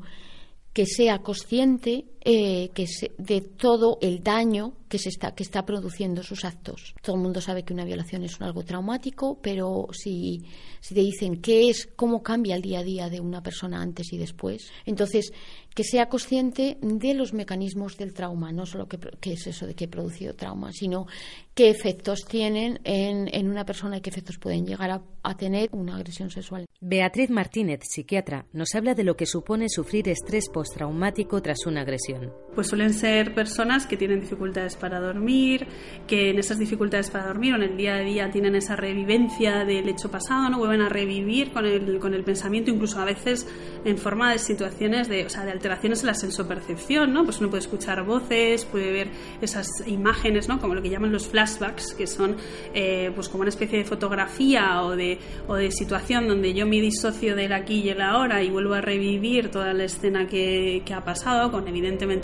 que 0.72 0.86
sea 0.86 1.20
consciente 1.20 2.06
eh, 2.24 2.70
que 2.74 2.86
de 3.18 3.42
todo 3.42 3.98
el 4.02 4.22
daño 4.22 4.74
que 4.88 5.00
se 5.00 5.10
está 5.10 5.34
que 5.34 5.44
está 5.44 5.66
produciendo 5.66 6.22
sus 6.22 6.46
actos. 6.46 6.94
Todo 7.02 7.16
el 7.16 7.22
mundo 7.22 7.42
sabe 7.42 7.64
que 7.64 7.74
una 7.74 7.86
violación 7.86 8.24
es 8.24 8.40
algo 8.42 8.64
traumático, 8.64 9.40
pero 9.42 9.88
si, 9.92 10.44
si 10.82 10.94
te 10.94 11.02
dicen 11.02 11.42
qué 11.42 11.70
es, 11.70 11.88
cómo 11.96 12.22
cambia 12.22 12.56
el 12.56 12.62
día 12.62 12.80
a 12.80 12.84
día 12.84 13.10
de 13.10 13.22
una 13.22 13.42
persona 13.42 13.82
antes 13.82 14.12
y 14.14 14.18
después, 14.18 14.70
entonces 14.86 15.32
que 15.74 15.86
sea 15.86 16.10
consciente 16.10 16.78
de 16.82 17.14
los 17.14 17.34
mecanismos 17.34 17.98
del 17.98 18.14
trauma, 18.14 18.52
no 18.52 18.66
solo 18.66 18.88
qué 18.88 19.32
es 19.32 19.48
eso 19.48 19.66
de 19.66 19.74
que 19.74 19.86
he 19.86 19.88
producido 19.88 20.36
trauma, 20.36 20.72
sino 20.74 21.08
qué 21.56 21.70
efectos 21.70 22.26
tienen 22.26 22.80
en, 22.84 23.30
en 23.34 23.50
una 23.50 23.66
persona 23.66 23.98
y 23.98 24.02
qué 24.02 24.10
efectos 24.10 24.38
pueden 24.38 24.66
llegar 24.66 24.92
a, 24.92 25.02
a, 25.24 25.38
tener 25.38 25.70
una 25.72 25.96
agresión 25.96 26.30
sexual. 26.30 26.66
Beatriz 26.82 27.30
Martínez, 27.30 27.80
psiquiatra, 27.84 28.46
nos 28.52 28.76
habla 28.76 28.96
de 28.96 29.06
lo 29.06 29.16
que 29.16 29.26
supone 29.26 29.70
sufrir 29.70 30.10
estrés 30.10 30.50
postraumático 30.50 31.42
tras 31.42 31.66
una 31.66 31.82
agresión. 31.82 32.11
Pues 32.54 32.68
suelen 32.68 32.94
ser 32.94 33.34
personas 33.34 33.88
que 33.88 33.96
tienen 33.96 34.20
dificultades 34.20 34.76
para 34.76 35.00
dormir, 35.00 35.68
que 36.06 36.32
en 36.32 36.40
esas 36.40 36.60
dificultades 36.60 37.10
para 37.10 37.28
dormir 37.28 37.54
o 37.54 37.56
en 37.56 37.64
el 37.64 37.78
día 37.78 37.96
a 37.96 38.00
día 38.00 38.30
tienen 38.30 38.56
esa 38.56 38.76
revivencia 38.76 39.64
del 39.64 39.88
hecho 39.88 40.12
pasado, 40.12 40.50
no 40.50 40.58
vuelven 40.58 40.82
a 40.82 40.90
revivir 40.90 41.52
con 41.52 41.66
el, 41.66 41.98
con 42.00 42.14
el 42.14 42.26
pensamiento, 42.26 42.70
incluso 42.70 43.00
a 43.00 43.06
veces 43.06 43.48
en 43.86 43.98
forma 43.98 44.34
de 44.34 44.40
situaciones 44.40 45.08
de, 45.08 45.26
o 45.26 45.30
sea, 45.30 45.46
de 45.46 45.52
alteraciones 45.52 46.02
en 46.02 46.08
la 46.08 46.14
sensopercepción, 46.14 47.14
¿no? 47.14 47.24
Pues 47.24 47.40
uno 47.40 47.50
puede 47.50 47.62
escuchar 47.62 48.04
voces, 48.04 48.66
puede 48.66 48.92
ver 48.92 49.12
esas 49.42 49.68
imágenes, 49.88 50.50
¿no? 50.50 50.60
Como 50.60 50.76
lo 50.76 50.82
que 50.82 50.90
llaman 50.90 51.14
los 51.14 51.28
flashbacks, 51.30 51.94
que 51.94 52.06
son 52.06 52.36
eh, 52.74 53.12
pues 53.16 53.30
como 53.30 53.42
una 53.42 53.50
especie 53.50 53.80
de 53.80 53.86
fotografía 53.86 54.82
o 54.84 54.96
de, 54.98 55.20
o 55.48 55.56
de 55.56 55.72
situación 55.72 56.28
donde 56.28 56.54
yo 56.54 56.66
me 56.68 56.82
disocio 56.82 57.36
del 57.36 57.54
aquí 57.54 57.82
y 57.82 57.90
el 57.90 58.02
ahora 58.02 58.44
y 58.44 58.50
vuelvo 58.50 58.74
a 58.74 58.82
revivir 58.82 59.50
toda 59.50 59.74
la 59.74 59.86
escena 59.86 60.28
que, 60.28 60.84
que 60.86 60.94
ha 60.94 61.04
pasado, 61.06 61.50
con 61.50 61.66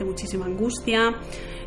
muchísima 0.03 0.46
angustia. 0.46 1.15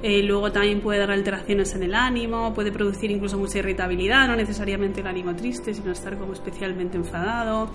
Eh, 0.02 0.22
luego 0.22 0.50
también 0.50 0.80
puede 0.80 0.98
dar 0.98 1.10
alteraciones 1.10 1.74
en 1.74 1.82
el 1.82 1.94
ánimo, 1.94 2.54
puede 2.54 2.72
producir 2.72 3.10
incluso 3.10 3.36
mucha 3.36 3.58
irritabilidad, 3.58 4.26
no 4.28 4.34
necesariamente 4.34 5.02
el 5.02 5.06
ánimo 5.06 5.36
triste, 5.36 5.74
sino 5.74 5.92
estar 5.92 6.16
como 6.16 6.32
especialmente 6.32 6.96
enfadado. 6.96 7.70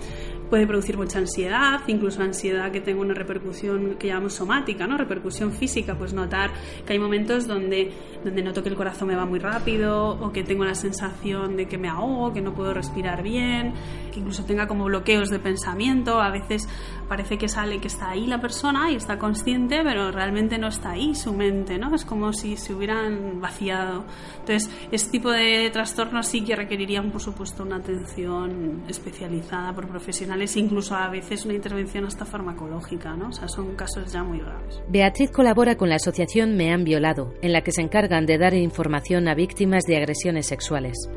Puede 0.50 0.66
producir 0.66 0.96
mucha 0.96 1.18
ansiedad, 1.18 1.80
incluso 1.86 2.22
ansiedad 2.22 2.72
que 2.72 2.80
tenga 2.80 3.00
una 3.00 3.14
repercusión 3.14 3.94
que 3.96 4.08
llamamos 4.08 4.34
somática, 4.34 4.88
¿no? 4.88 4.96
Repercusión 4.96 5.52
física, 5.52 5.96
pues 5.96 6.14
notar 6.14 6.50
que 6.84 6.94
hay 6.94 6.98
momentos 6.98 7.46
donde, 7.46 7.92
donde 8.24 8.42
noto 8.42 8.62
que 8.62 8.70
el 8.70 8.76
corazón 8.76 9.08
me 9.08 9.14
va 9.14 9.24
muy 9.24 9.38
rápido 9.38 10.08
o 10.08 10.32
que 10.32 10.42
tengo 10.42 10.64
la 10.64 10.74
sensación 10.74 11.56
de 11.56 11.66
que 11.66 11.78
me 11.78 11.88
ahogo, 11.88 12.32
que 12.32 12.40
no 12.40 12.54
puedo 12.54 12.74
respirar 12.74 13.22
bien, 13.22 13.72
que 14.12 14.18
incluso 14.18 14.44
tenga 14.44 14.66
como 14.66 14.84
bloqueos 14.86 15.30
de 15.30 15.38
pensamiento. 15.38 16.20
A 16.20 16.30
veces 16.30 16.68
parece 17.08 17.38
que 17.38 17.48
sale 17.48 17.78
que 17.78 17.86
está 17.86 18.10
ahí 18.10 18.26
la 18.26 18.40
persona 18.40 18.90
y 18.90 18.96
está 18.96 19.18
consciente, 19.18 19.80
pero 19.84 20.10
realmente 20.10 20.58
no 20.58 20.68
está 20.68 20.90
ahí 20.90 21.14
su 21.14 21.32
mente, 21.32 21.78
¿no? 21.78 21.94
Es 21.94 22.04
como 22.04 22.15
si 22.32 22.56
se 22.56 22.74
hubieran 22.74 23.40
vaciado. 23.40 24.04
Entonces, 24.40 24.70
este 24.90 25.10
tipo 25.10 25.30
de 25.30 25.70
trastornos 25.70 26.26
sí 26.26 26.44
que 26.44 26.56
requerirían, 26.56 27.10
por 27.10 27.20
supuesto, 27.20 27.62
una 27.62 27.76
atención 27.76 28.82
especializada 28.88 29.72
por 29.74 29.88
profesionales, 29.88 30.56
incluso 30.56 30.94
a 30.94 31.08
veces 31.08 31.44
una 31.44 31.54
intervención 31.54 32.04
hasta 32.04 32.24
farmacológica, 32.24 33.16
¿no? 33.16 33.28
O 33.28 33.32
sea, 33.32 33.48
son 33.48 33.74
casos 33.74 34.12
ya 34.12 34.22
muy 34.22 34.38
graves. 34.38 34.80
Beatriz 34.88 35.30
colabora 35.30 35.76
con 35.76 35.88
la 35.88 35.96
asociación 35.96 36.56
Me 36.56 36.72
han 36.72 36.84
violado, 36.84 37.34
en 37.42 37.52
la 37.52 37.62
que 37.62 37.72
se 37.72 37.82
encargan 37.82 38.26
de 38.26 38.38
dar 38.38 38.54
información 38.54 39.28
a 39.28 39.34
víctimas 39.34 39.84
de 39.84 39.96
agresiones 39.96 40.46
sexuales 40.46 41.08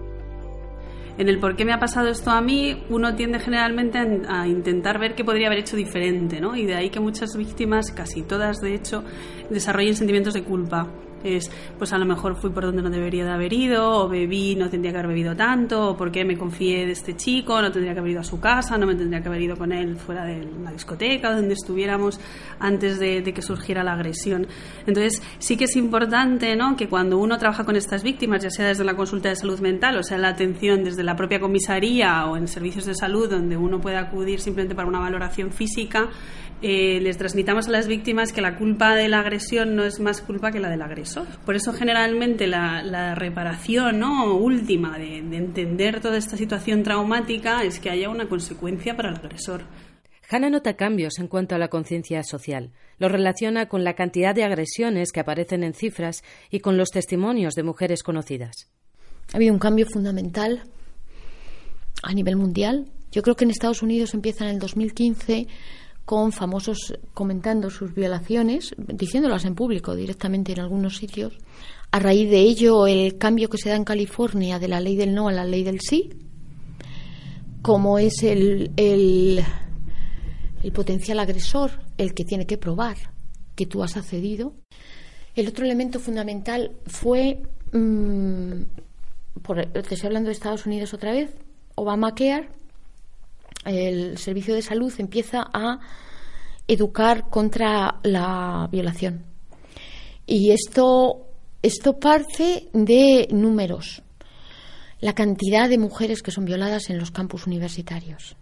en 1.19 1.27
el 1.27 1.37
por 1.37 1.57
qué 1.57 1.65
me 1.65 1.73
ha 1.73 1.79
pasado 1.79 2.07
esto 2.07 2.31
a 2.31 2.39
mí, 2.39 2.81
uno 2.89 3.13
tiende 3.13 3.39
generalmente 3.39 3.99
a, 3.99 4.47
intentar 4.47 4.99
ver 4.99 5.15
qué 5.15 5.25
podría 5.25 5.47
haber 5.47 5.59
hecho 5.59 5.75
diferente, 5.75 6.39
¿no? 6.39 6.55
Y 6.55 6.65
de 6.65 6.75
ahí 6.75 6.89
que 6.89 7.01
muchas 7.01 7.35
víctimas, 7.35 7.91
casi 7.91 8.21
todas 8.21 8.61
de 8.61 8.73
hecho, 8.73 9.03
desarrollen 9.49 9.97
sentimientos 9.97 10.33
de 10.33 10.43
culpa 10.45 10.87
Es, 11.23 11.51
pues 11.77 11.93
a 11.93 11.97
lo 11.97 12.05
mejor 12.05 12.35
fui 12.35 12.49
por 12.49 12.63
donde 12.63 12.81
no 12.81 12.89
debería 12.89 13.25
de 13.25 13.31
haber 13.31 13.53
ido, 13.53 14.05
o 14.05 14.09
bebí, 14.09 14.55
no 14.55 14.69
tendría 14.69 14.91
que 14.91 14.99
haber 14.99 15.09
bebido 15.09 15.35
tanto, 15.35 15.89
o 15.89 15.97
porque 15.97 16.23
me 16.23 16.37
confié 16.37 16.85
de 16.85 16.93
este 16.93 17.15
chico, 17.15 17.61
no 17.61 17.71
tendría 17.71 17.93
que 17.93 17.99
haber 17.99 18.11
ido 18.11 18.21
a 18.21 18.23
su 18.23 18.39
casa, 18.39 18.77
no 18.77 18.85
me 18.85 18.95
tendría 18.95 19.21
que 19.21 19.27
haber 19.27 19.41
ido 19.41 19.57
con 19.57 19.71
él 19.71 19.97
fuera 19.97 20.25
de 20.25 20.47
la 20.63 20.71
discoteca, 20.71 21.33
donde 21.33 21.53
estuviéramos 21.53 22.19
antes 22.59 22.99
de, 22.99 23.21
de 23.21 23.33
que 23.33 23.41
surgiera 23.41 23.83
la 23.83 23.93
agresión. 23.93 24.47
Entonces, 24.85 25.21
sí 25.39 25.57
que 25.57 25.65
es 25.65 25.75
importante, 25.75 26.55
¿no? 26.55 26.75
Que 26.75 26.87
cuando 26.87 27.17
uno 27.17 27.37
trabaja 27.37 27.63
con 27.63 27.75
estas 27.75 28.03
víctimas, 28.03 28.43
ya 28.43 28.49
sea 28.49 28.67
desde 28.67 28.83
la 28.83 28.95
consulta 28.95 29.29
de 29.29 29.35
salud 29.35 29.59
mental, 29.59 29.97
o 29.97 30.03
sea, 30.03 30.17
la 30.17 30.29
atención 30.29 30.83
desde 30.83 31.03
la 31.03 31.15
propia 31.15 31.39
comisaría 31.39 32.25
o 32.25 32.37
en 32.37 32.47
servicios 32.47 32.85
de 32.85 32.95
salud, 32.95 33.29
donde 33.29 33.57
uno 33.57 33.79
puede 33.81 33.97
acudir 33.97 34.39
simplemente 34.39 34.75
para 34.75 34.87
una 34.87 34.99
valoración 34.99 35.51
física, 35.51 36.09
eh, 36.61 36.99
les 37.01 37.17
transmitamos 37.17 37.67
a 37.67 37.71
las 37.71 37.87
víctimas 37.87 38.33
que 38.33 38.41
la 38.41 38.57
culpa 38.57 38.95
de 38.95 39.07
la 39.07 39.19
agresión 39.19 39.75
no 39.75 39.83
es 39.83 39.99
más 39.99 40.21
culpa 40.21 40.51
que 40.51 40.59
la 40.59 40.69
del 40.69 40.81
agresor. 40.81 41.08
Por 41.45 41.55
eso 41.55 41.73
generalmente 41.73 42.47
la, 42.47 43.15
reparación 43.15 43.99
¿no? 43.99 44.35
última 44.35 44.97
de, 44.97 45.21
de 45.21 45.37
entender 45.37 46.01
toda 46.01 46.17
esta 46.17 46.37
situación 46.37 46.83
traumática 46.83 47.63
es 47.63 47.79
que 47.79 47.89
haya 47.89 48.09
una 48.09 48.27
consecuencia 48.27 48.95
para 48.95 49.09
el 49.09 49.15
agresor. 49.15 49.63
Hanna 50.29 50.51
nota 50.51 50.75
cambios 50.75 51.17
en 51.17 51.27
cuanto 51.27 51.55
a 51.55 51.57
la 51.57 51.69
conciencia 51.69 52.21
social. 52.23 52.71
Lo 52.99 53.09
relaciona 53.09 53.67
con 53.67 53.83
la 53.83 53.95
cantidad 53.95 54.35
de 54.35 54.43
agresiones 54.43 55.11
que 55.11 55.19
aparecen 55.19 55.63
en 55.63 55.73
cifras 55.73 56.23
y 56.51 56.59
con 56.59 56.77
los 56.77 56.89
testimonios 56.89 57.55
de 57.55 57.63
mujeres 57.63 58.03
conocidas. 58.03 58.69
Ha 59.33 59.37
habido 59.37 59.53
un 59.53 59.59
cambio 59.59 59.87
fundamental 59.87 60.63
a 62.03 62.13
nivel 62.13 62.35
mundial. 62.35 62.85
Yo 63.11 63.23
creo 63.23 63.35
que 63.35 63.45
en 63.45 63.51
Estados 63.51 63.81
Unidos 63.81 64.13
empieza 64.13 64.43
en 64.45 64.51
el 64.51 64.59
2015 64.59 65.47
con 66.09 66.31
famosos 66.31 66.95
comentando 67.13 67.69
sus 67.69 67.93
violaciones, 67.93 68.73
diciéndolas 68.79 69.45
en 69.45 69.53
público 69.53 69.93
directamente 69.93 70.53
en 70.53 70.59
algunos 70.59 70.97
sitios. 70.97 71.37
A 71.91 71.99
raíz 71.99 72.27
de 72.31 72.39
ello, 72.39 72.87
el 72.87 73.19
cambio 73.19 73.47
que 73.47 73.59
se 73.59 73.69
da 73.69 73.75
en 73.75 73.83
California 73.83 74.57
de 74.57 74.67
la 74.67 74.79
ley 74.79 74.95
del 74.95 75.13
no 75.13 75.27
a 75.27 75.31
la 75.31 75.45
ley 75.45 75.63
del 75.63 75.81
sí, 75.81 76.09
como 77.61 77.99
es 77.99 78.23
el, 78.23 78.71
el, 78.75 79.43
potencial 80.73 81.19
agresor 81.19 81.79
el 81.95 82.15
que 82.15 82.25
tiene 82.25 82.47
que 82.47 82.57
probar 82.57 82.97
que 83.53 83.67
tú 83.67 83.83
has 83.83 83.95
accedido. 83.95 84.55
El 85.35 85.47
otro 85.47 85.63
elemento 85.63 85.99
fundamental 85.99 86.71
fue, 86.87 87.43
mm, 87.71 88.61
por, 89.43 89.63
te 89.63 89.79
estoy 89.93 90.07
hablando 90.07 90.29
de 90.29 90.33
Estados 90.33 90.65
Unidos 90.65 90.91
otra 90.95 91.11
vez, 91.11 91.35
Obamacare, 91.75 92.49
el 93.65 94.17
servicio 94.17 94.55
de 94.55 94.61
salud 94.61 94.93
empieza 94.97 95.45
a 95.53 95.79
educar 96.67 97.29
contra 97.29 97.99
la 98.03 98.67
violación. 98.71 99.25
Y 100.25 100.51
esto, 100.51 101.25
esto 101.61 101.99
parte 101.99 102.69
de 102.73 103.27
números. 103.31 104.03
La 105.01 105.13
cantidad 105.13 105.67
de 105.67 105.77
mujeres 105.77 106.21
que 106.21 106.31
son 106.31 106.45
violadas 106.45 106.89
en 106.89 106.99
los 106.99 107.11
campus 107.11 107.47
universitarios. 107.47 108.35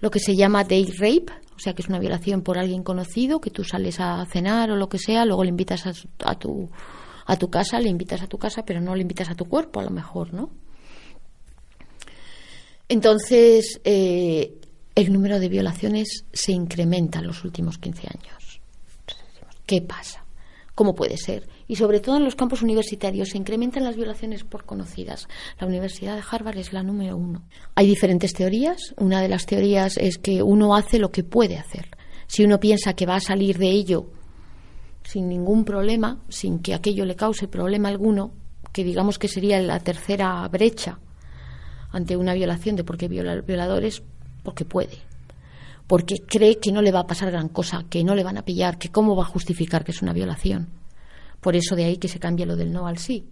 Lo 0.00 0.10
que 0.10 0.18
se 0.18 0.34
llama 0.34 0.64
day 0.64 0.86
rape, 0.98 1.32
o 1.54 1.58
sea 1.58 1.74
que 1.74 1.82
es 1.82 1.88
una 1.88 2.00
violación 2.00 2.42
por 2.42 2.58
alguien 2.58 2.82
conocido, 2.82 3.40
que 3.40 3.50
tú 3.50 3.62
sales 3.62 4.00
a 4.00 4.26
cenar 4.26 4.70
o 4.70 4.76
lo 4.76 4.88
que 4.88 4.98
sea, 4.98 5.24
luego 5.24 5.44
le 5.44 5.50
invitas 5.50 5.86
a, 5.86 5.92
a 6.24 6.38
tu, 6.38 6.68
a 7.26 7.36
tu 7.36 7.48
casa, 7.48 7.78
le 7.78 7.88
invitas 7.88 8.22
a 8.22 8.26
tu 8.26 8.38
casa, 8.38 8.64
pero 8.64 8.80
no 8.80 8.94
le 8.96 9.02
invitas 9.02 9.30
a 9.30 9.34
tu 9.34 9.44
cuerpo, 9.44 9.80
a 9.80 9.84
lo 9.84 9.90
mejor, 9.90 10.34
¿no? 10.34 10.50
Entonces, 12.88 13.80
eh, 13.84 14.60
el 14.94 15.12
número 15.12 15.40
de 15.40 15.48
violaciones 15.48 16.24
se 16.32 16.52
incrementa 16.52 17.18
en 17.18 17.26
los 17.26 17.44
últimos 17.44 17.78
15 17.78 18.08
años. 18.08 18.60
¿Qué 19.66 19.80
pasa? 19.80 20.24
¿Cómo 20.74 20.94
puede 20.94 21.16
ser? 21.16 21.48
Y 21.66 21.76
sobre 21.76 22.00
todo 22.00 22.16
en 22.16 22.24
los 22.24 22.34
campos 22.34 22.62
universitarios 22.62 23.30
se 23.30 23.38
incrementan 23.38 23.84
las 23.84 23.96
violaciones 23.96 24.44
por 24.44 24.64
conocidas. 24.64 25.28
La 25.58 25.66
Universidad 25.66 26.16
de 26.16 26.22
Harvard 26.28 26.58
es 26.58 26.72
la 26.72 26.82
número 26.82 27.16
uno. 27.16 27.44
Hay 27.74 27.86
diferentes 27.86 28.34
teorías. 28.34 28.94
Una 28.98 29.22
de 29.22 29.28
las 29.28 29.46
teorías 29.46 29.96
es 29.96 30.18
que 30.18 30.42
uno 30.42 30.76
hace 30.76 30.98
lo 30.98 31.10
que 31.10 31.24
puede 31.24 31.56
hacer. 31.56 31.88
Si 32.26 32.44
uno 32.44 32.60
piensa 32.60 32.94
que 32.94 33.06
va 33.06 33.16
a 33.16 33.20
salir 33.20 33.56
de 33.58 33.70
ello 33.70 34.10
sin 35.04 35.28
ningún 35.28 35.64
problema, 35.64 36.22
sin 36.28 36.58
que 36.58 36.74
aquello 36.74 37.04
le 37.04 37.16
cause 37.16 37.48
problema 37.48 37.88
alguno, 37.88 38.32
que 38.72 38.84
digamos 38.84 39.18
que 39.18 39.28
sería 39.28 39.60
la 39.60 39.78
tercera 39.78 40.46
brecha 40.48 40.98
ante 41.94 42.16
una 42.16 42.34
violación 42.34 42.76
de 42.76 42.84
porque 42.84 43.08
viola, 43.08 43.40
violadores 43.40 44.02
porque 44.42 44.64
puede 44.64 44.98
porque 45.86 46.16
cree 46.26 46.58
que 46.58 46.72
no 46.72 46.82
le 46.82 46.92
va 46.92 47.00
a 47.00 47.06
pasar 47.06 47.30
gran 47.30 47.48
cosa 47.48 47.84
que 47.88 48.04
no 48.04 48.14
le 48.14 48.24
van 48.24 48.38
a 48.38 48.44
pillar 48.44 48.78
que 48.78 48.90
cómo 48.90 49.16
va 49.16 49.22
a 49.22 49.26
justificar 49.26 49.84
que 49.84 49.92
es 49.92 50.02
una 50.02 50.12
violación 50.12 50.68
por 51.40 51.56
eso 51.56 51.76
de 51.76 51.84
ahí 51.84 51.96
que 51.96 52.08
se 52.08 52.18
cambia 52.18 52.46
lo 52.46 52.56
del 52.56 52.72
no 52.72 52.86
al 52.86 52.98
sí 52.98 53.28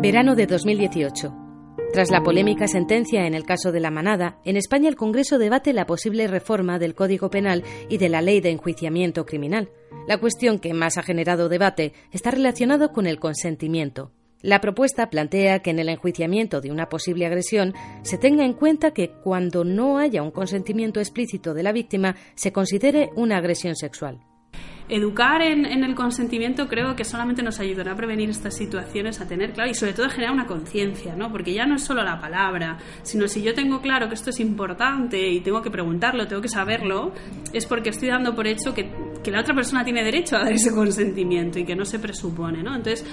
Verano 0.00 0.34
de 0.34 0.46
2018 0.48 1.42
tras 1.92 2.10
la 2.10 2.22
polémica 2.22 2.66
sentencia 2.66 3.26
en 3.26 3.34
el 3.34 3.44
caso 3.44 3.70
de 3.70 3.78
la 3.78 3.90
manada, 3.90 4.38
en 4.46 4.56
España 4.56 4.88
el 4.88 4.96
Congreso 4.96 5.38
debate 5.38 5.74
la 5.74 5.84
posible 5.84 6.26
reforma 6.26 6.78
del 6.78 6.94
Código 6.94 7.28
Penal 7.28 7.64
y 7.90 7.98
de 7.98 8.08
la 8.08 8.22
Ley 8.22 8.40
de 8.40 8.50
Enjuiciamiento 8.50 9.26
Criminal. 9.26 9.68
La 10.08 10.16
cuestión 10.16 10.58
que 10.58 10.72
más 10.72 10.96
ha 10.96 11.02
generado 11.02 11.50
debate 11.50 11.92
está 12.10 12.30
relacionada 12.30 12.88
con 12.88 13.06
el 13.06 13.20
consentimiento. 13.20 14.10
La 14.42 14.60
propuesta 14.60 15.08
plantea 15.08 15.60
que 15.60 15.70
en 15.70 15.78
el 15.78 15.88
enjuiciamiento 15.88 16.60
de 16.60 16.72
una 16.72 16.88
posible 16.88 17.26
agresión 17.26 17.74
se 18.02 18.18
tenga 18.18 18.44
en 18.44 18.54
cuenta 18.54 18.90
que 18.90 19.12
cuando 19.22 19.62
no 19.62 19.98
haya 19.98 20.20
un 20.20 20.32
consentimiento 20.32 20.98
explícito 20.98 21.54
de 21.54 21.62
la 21.62 21.70
víctima 21.70 22.16
se 22.34 22.52
considere 22.52 23.10
una 23.14 23.36
agresión 23.36 23.76
sexual. 23.76 24.18
Educar 24.88 25.42
en, 25.42 25.64
el 25.64 25.94
consentimiento 25.94 26.66
creo 26.66 26.96
que 26.96 27.04
solamente 27.04 27.40
nos 27.40 27.60
ayudará 27.60 27.92
a 27.92 27.96
prevenir 27.96 28.30
estas 28.30 28.56
situaciones, 28.56 29.20
a 29.20 29.28
tener 29.28 29.52
claro 29.52 29.70
y 29.70 29.74
sobre 29.74 29.92
todo 29.92 30.06
a 30.06 30.10
generar 30.10 30.34
una 30.34 30.46
conciencia, 30.46 31.14
¿no? 31.14 31.30
Porque 31.30 31.54
ya 31.54 31.64
no 31.64 31.76
es 31.76 31.84
solo 31.84 32.02
la 32.02 32.20
palabra, 32.20 32.78
sino 33.02 33.28
si 33.28 33.42
yo 33.42 33.54
tengo 33.54 33.80
claro 33.80 34.08
que 34.08 34.14
esto 34.14 34.30
es 34.30 34.40
importante 34.40 35.30
y 35.30 35.40
tengo 35.40 35.62
que 35.62 35.70
preguntarlo, 35.70 36.26
tengo 36.26 36.42
que 36.42 36.48
saberlo, 36.48 37.12
es 37.52 37.64
porque 37.64 37.90
estoy 37.90 38.08
dando 38.08 38.34
por 38.34 38.48
hecho 38.48 38.74
que, 38.74 38.90
que 39.22 39.30
la 39.30 39.40
otra 39.40 39.54
persona 39.54 39.84
tiene 39.84 40.02
derecho 40.02 40.36
a 40.36 40.40
dar 40.40 40.52
ese 40.52 40.74
consentimiento 40.74 41.60
y 41.60 41.64
que 41.64 41.76
no 41.76 41.84
se 41.84 42.00
presupone, 42.00 42.62
¿no? 42.62 42.74
Entonces, 42.74 43.06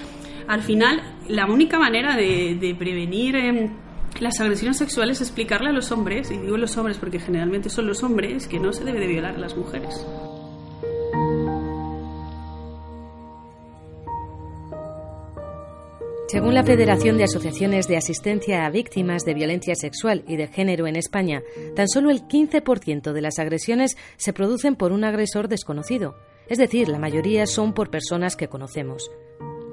al 0.46 0.62
final, 0.62 1.02
la 1.28 1.46
única 1.46 1.78
manera 1.78 2.16
de, 2.16 2.74
prevenir 2.78 3.36
em, 3.36 3.70
las 4.20 4.40
agresiones 4.40 4.78
sexuales 4.78 5.20
es 5.20 5.28
explicarle 5.28 5.70
a 5.70 5.72
los 5.72 5.92
hombres, 5.92 6.30
y 6.30 6.38
digo 6.38 6.56
los 6.56 6.76
hombres 6.76 6.98
porque 6.98 7.20
generalmente 7.20 7.70
son 7.70 7.86
los 7.86 8.02
hombres, 8.02 8.48
que 8.48 8.58
no 8.58 8.72
se 8.72 8.84
debe 8.84 9.00
de 9.00 9.06
violar 9.06 9.34
a 9.34 9.38
las 9.38 9.56
mujeres. 9.56 10.06
Según 16.30 16.54
la 16.54 16.62
Federación 16.62 17.18
de 17.18 17.24
Asociaciones 17.24 17.88
de 17.88 17.96
Asistencia 17.96 18.64
a 18.64 18.70
Víctimas 18.70 19.24
de 19.24 19.34
Violencia 19.34 19.74
Sexual 19.74 20.22
y 20.28 20.36
de 20.36 20.46
Género 20.46 20.86
en 20.86 20.94
España, 20.94 21.42
tan 21.74 21.88
solo 21.88 22.08
el 22.08 22.22
15% 22.22 23.12
de 23.12 23.20
las 23.20 23.40
agresiones 23.40 23.96
se 24.16 24.32
producen 24.32 24.76
por 24.76 24.92
un 24.92 25.02
agresor 25.02 25.48
desconocido, 25.48 26.14
es 26.46 26.58
decir, 26.58 26.88
la 26.88 27.00
mayoría 27.00 27.46
son 27.46 27.72
por 27.72 27.90
personas 27.90 28.36
que 28.36 28.46
conocemos. 28.46 29.10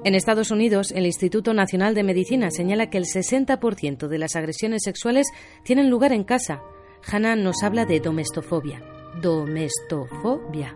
En 0.08 0.14
Estados 0.14 0.50
Unidos, 0.50 0.90
el 0.92 1.04
Instituto 1.04 1.52
Nacional 1.52 1.94
de 1.94 2.02
Medicina 2.02 2.50
señala 2.50 2.88
que 2.88 2.96
el 2.96 3.04
60% 3.04 4.08
de 4.08 4.16
las 4.16 4.36
agresiones 4.36 4.80
sexuales 4.82 5.26
tienen 5.64 5.90
lugar 5.90 6.12
en 6.12 6.24
casa. 6.24 6.62
Hannah 7.06 7.36
nos 7.36 7.62
habla 7.62 7.84
de 7.84 8.00
domestofobia. 8.00 8.82
Domestofobia. 9.20 10.74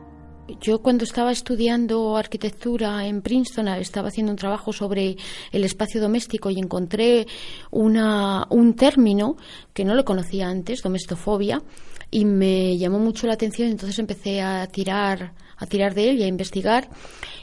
Yo 0.60 0.82
cuando 0.82 1.04
estaba 1.04 1.32
estudiando 1.32 2.14
arquitectura 2.18 3.06
en 3.06 3.22
Princeton 3.22 3.68
estaba 3.68 4.08
haciendo 4.08 4.32
un 4.32 4.36
trabajo 4.36 4.70
sobre 4.70 5.16
el 5.50 5.64
espacio 5.64 6.02
doméstico 6.02 6.50
y 6.50 6.58
encontré 6.58 7.26
una, 7.70 8.46
un 8.50 8.74
término 8.74 9.38
que 9.72 9.86
no 9.86 9.94
lo 9.94 10.04
conocía 10.04 10.50
antes, 10.50 10.82
domestofobia, 10.82 11.62
y 12.10 12.26
me 12.26 12.76
llamó 12.76 12.98
mucho 12.98 13.26
la 13.26 13.32
atención. 13.32 13.70
Entonces 13.70 13.98
empecé 13.98 14.42
a 14.42 14.66
tirar 14.66 15.32
a 15.62 15.66
tirar 15.66 15.94
de 15.94 16.10
él 16.10 16.18
y 16.18 16.24
a 16.24 16.26
investigar. 16.26 16.88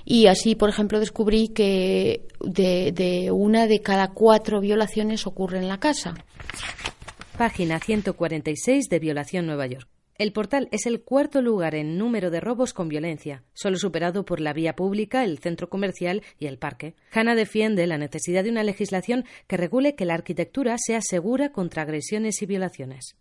Y 0.04 0.28
así, 0.28 0.56
por 0.56 0.70
ejemplo, 0.70 1.00
descubrí 1.00 1.50
que 1.50 2.28
de, 2.42 3.30
una 3.32 3.68
de 3.68 3.82
cada 3.82 4.10
cuatro 4.10 4.60
violaciones 4.60 5.26
ocurre 5.26 5.60
en 5.60 5.68
la 5.68 5.80
casa. 5.80 6.16
Página 7.38 7.80
146 7.80 8.90
de 8.90 9.00
Violación 9.00 9.46
Nueva 9.46 9.68
York. 9.68 9.88
El 10.18 10.34
portal 10.34 10.68
es 10.72 10.86
el 10.86 11.02
cuarto 11.02 11.42
lugar 11.42 11.76
en 11.76 11.98
número 11.98 12.30
de 12.30 12.42
robos 12.42 12.74
con 12.74 12.90
violencia, 12.90 13.44
solo 13.54 13.78
superado 13.78 14.26
por 14.26 14.42
la 14.42 14.52
vía 14.52 14.76
pública, 14.76 15.24
el 15.24 15.40
centro 15.40 15.70
comercial 15.70 16.24
y 16.38 16.48
el 16.48 16.58
parque. 16.58 16.96
Hanna 17.14 17.36
defiende 17.36 17.88
la 17.88 17.98
necesidad 17.98 18.44
de 18.44 18.50
una 18.50 18.64
legislación 18.64 19.24
que 19.48 19.56
regule 19.56 19.96
que 19.96 20.04
la 20.04 20.16
arquitectura 20.16 20.76
sea 20.78 21.00
segura 21.02 21.54
contra 21.54 21.84
agresiones 21.84 22.42
y 22.42 22.46
violaciones 22.48 23.16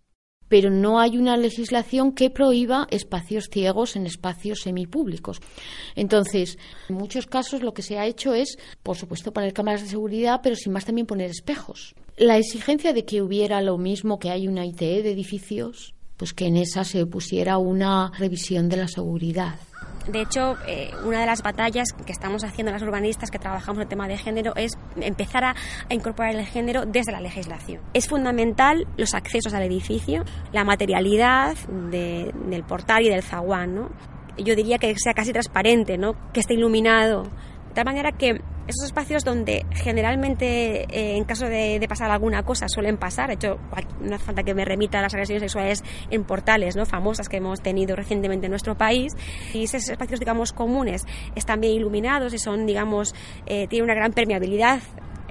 pero 0.49 0.71
no 0.71 0.99
hay 1.00 1.19
una 1.19 1.37
legislación 1.37 2.12
que 2.12 2.31
prohíba 2.31 2.87
espacios 2.90 3.49
ciegos 3.50 3.97
en 3.97 4.07
espacios 4.07 4.61
semipúblicos. 4.61 5.40
Entonces, 5.95 6.59
en 6.88 6.97
muchos 6.97 7.26
casos 7.26 7.62
lo 7.62 7.75
que 7.75 7.83
se 7.83 7.99
ha 7.99 8.07
hecho 8.07 8.35
es, 8.35 8.59
por 8.83 8.97
supuesto, 8.97 9.33
poner 9.33 9.52
cámaras 9.52 9.83
de 9.83 9.88
seguridad, 9.88 10.40
pero 10.43 10.57
sin 10.57 10.73
más 10.73 10.85
también 10.85 11.07
poner 11.07 11.31
espejos. 11.31 11.95
La 12.17 12.37
exigencia 12.37 12.93
de 12.93 13.05
que 13.05 13.23
hubiera 13.23 13.62
lo 13.62 13.78
mismo 13.78 14.19
que 14.19 14.31
hay 14.31 14.49
una 14.49 14.67
ITE 14.67 15.02
de 15.02 15.12
edificios, 15.12 15.95
pues 16.17 16.33
que 16.33 16.47
en 16.47 16.57
esa 16.57 16.83
se 16.83 17.07
pusiera 17.07 17.59
una 17.59 18.11
revisión 18.19 18.69
de 18.69 18.78
la 18.78 18.88
seguridad 18.88 19.55
De 20.08 20.23
hecho, 20.23 20.56
eh, 20.66 20.90
una 21.04 21.20
de 21.20 21.26
las 21.26 21.42
batallas 21.42 21.88
que 21.92 22.12
estamos 22.12 22.42
haciendo 22.42 22.73
las 22.73 22.80
urbanistas 22.80 23.30
que 23.30 23.38
trabajamos 23.38 23.82
el 23.82 23.88
tema 23.88 24.08
de 24.08 24.16
género 24.16 24.54
es 24.56 24.73
empezar 24.99 25.44
a, 25.44 25.54
incorporar 25.90 26.35
el 26.35 26.47
género 26.47 26.87
desde 26.87 27.12
la 27.12 27.20
legislación. 27.20 27.82
Es 27.92 28.08
fundamental 28.08 28.87
los 28.97 29.12
accesos 29.12 29.52
al 29.52 29.64
edificio, 29.64 30.25
la 30.50 30.64
materialidad 30.64 31.56
del 31.68 32.64
portal 32.66 33.04
y 33.04 33.11
del 33.11 33.23
zaguán. 33.23 33.75
¿no? 33.75 33.90
Yo 34.38 34.56
diría 34.56 34.78
que 34.78 34.94
sea 34.97 35.12
casi 35.12 35.32
transparente, 35.32 35.99
¿no? 35.99 36.14
que 36.32 36.40
esté 36.40 36.54
iluminado, 36.54 37.25
de 37.69 37.75
tal 37.75 37.85
manera 37.85 38.13
que 38.13 38.41
esos 38.69 38.85
espacios 38.85 39.25
donde 39.25 39.65
generalmente 39.73 40.83
eh, 40.85 41.17
en 41.17 41.25
caso 41.25 41.47
de, 41.47 41.85
pasar 41.89 42.11
alguna 42.11 42.43
cosa 42.43 42.67
suelen 42.69 42.99
pasar, 42.99 43.29
de 43.29 43.35
hecho 43.35 43.59
no 44.01 44.15
hace 44.15 44.25
falta 44.25 44.43
que 44.43 44.55
me 44.55 44.65
remita 44.65 44.99
a 44.99 45.03
las 45.03 45.15
agresiones 45.15 45.41
sexuales 45.41 45.83
en 46.11 46.25
portales 46.25 46.77
¿no? 46.77 46.85
famosas 46.85 47.31
que 47.31 47.39
hemos 47.39 47.63
tenido 47.63 47.97
recientemente 47.97 48.47
en 48.47 48.51
nuestro 48.51 48.77
país, 48.77 49.17
y 49.55 49.65
esos 49.65 49.89
espacios 49.89 50.21
digamos 50.21 50.53
comunes 50.53 51.07
están 51.35 51.61
bien 51.61 51.73
iluminados 51.73 52.35
y 52.35 52.39
son 52.39 52.67
digamos 52.67 53.15
eh, 53.47 53.67
tienen 53.69 53.85
una 53.85 53.95
gran 53.95 54.13
permeabilidad 54.13 54.81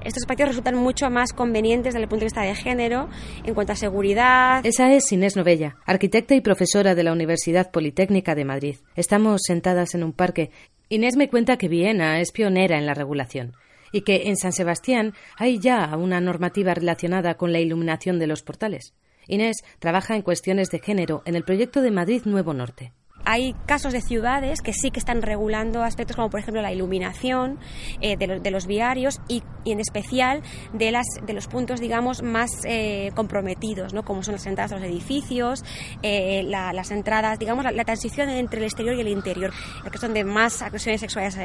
estos 0.03 0.23
espacios 0.23 0.49
resultan 0.49 0.75
mucho 0.75 1.09
más 1.09 1.33
convenientes 1.33 1.93
desde 1.93 2.03
el 2.03 2.09
punto 2.09 2.21
de 2.21 2.27
vista 2.27 2.41
de 2.41 2.55
género, 2.55 3.09
en 3.43 3.53
cuanto 3.53 3.73
a 3.73 3.75
seguridad. 3.75 4.65
Esa 4.65 4.93
es 4.93 5.11
Inés 5.11 5.35
Novella, 5.35 5.77
arquitecta 5.85 6.35
y 6.35 6.41
profesora 6.41 6.95
de 6.95 7.03
la 7.03 7.11
Universidad 7.11 7.71
Politécnica 7.71 8.35
de 8.35 8.45
Madrid. 8.45 8.77
Estamos 8.95 9.41
sentadas 9.45 9.95
en 9.95 10.03
un 10.03 10.13
parque 10.13 10.51
Inés 10.89 11.17
me 11.17 11.29
cuenta 11.29 11.57
que 11.57 11.67
Viena 11.67 12.21
es 12.21 12.31
pionera 12.31 12.77
en 12.77 12.85
la 12.85 12.93
regulación 12.93 13.55
y 13.91 14.01
que 14.01 14.27
en 14.27 14.37
San 14.37 14.53
Sebastián 14.53 15.13
hay 15.35 15.59
ya 15.59 15.95
una 15.97 16.21
normativa 16.21 16.73
relacionada 16.73 17.35
con 17.35 17.51
la 17.51 17.59
iluminación 17.59 18.19
de 18.19 18.27
los 18.27 18.41
portales. 18.41 18.93
Inés 19.27 19.57
trabaja 19.79 20.15
en 20.15 20.21
cuestiones 20.21 20.69
de 20.69 20.79
género 20.79 21.23
en 21.25 21.35
el 21.35 21.43
proyecto 21.43 21.81
de 21.81 21.91
Madrid 21.91 22.21
Nuevo 22.23 22.53
Norte 22.53 22.93
hay 23.27 23.53
casos 23.65 23.91
de 23.91 23.99
ciudades 23.99 24.61
que 24.61 24.71
sí 24.71 24.89
que 24.89 24.99
están 24.99 25.21
regulando 25.21 25.83
aspectos 25.83 26.15
como 26.15 26.29
por 26.29 26.39
ejemplo 26.39 26.61
la 26.61 26.71
iluminación 26.71 27.59
eh, 27.99 28.15
de, 28.15 28.51
los 28.51 28.67
viarios 28.67 29.19
y, 29.27 29.43
en 29.65 29.81
especial 29.81 30.41
de, 30.71 30.91
las, 30.91 31.05
de 31.25 31.33
los 31.33 31.47
puntos 31.47 31.81
digamos 31.81 32.23
más 32.23 32.51
eh, 32.63 33.11
comprometidos, 33.15 33.93
¿no? 33.93 34.03
como 34.03 34.23
son 34.23 34.35
las 34.35 34.45
entradas 34.45 34.71
a 34.71 34.75
los 34.75 34.85
edificios, 34.85 35.65
eh, 36.03 36.43
las 36.43 36.89
entradas, 36.91 37.37
digamos 37.37 37.65
la, 37.65 37.83
transición 37.83 38.29
entre 38.29 38.59
el 38.59 38.65
exterior 38.65 38.95
y 38.95 39.01
el 39.01 39.09
interior, 39.09 39.51
que 39.83 39.95
es 39.95 40.01
donde 40.01 40.23
más 40.23 40.61
agresiones 40.61 41.01
sexuales 41.01 41.37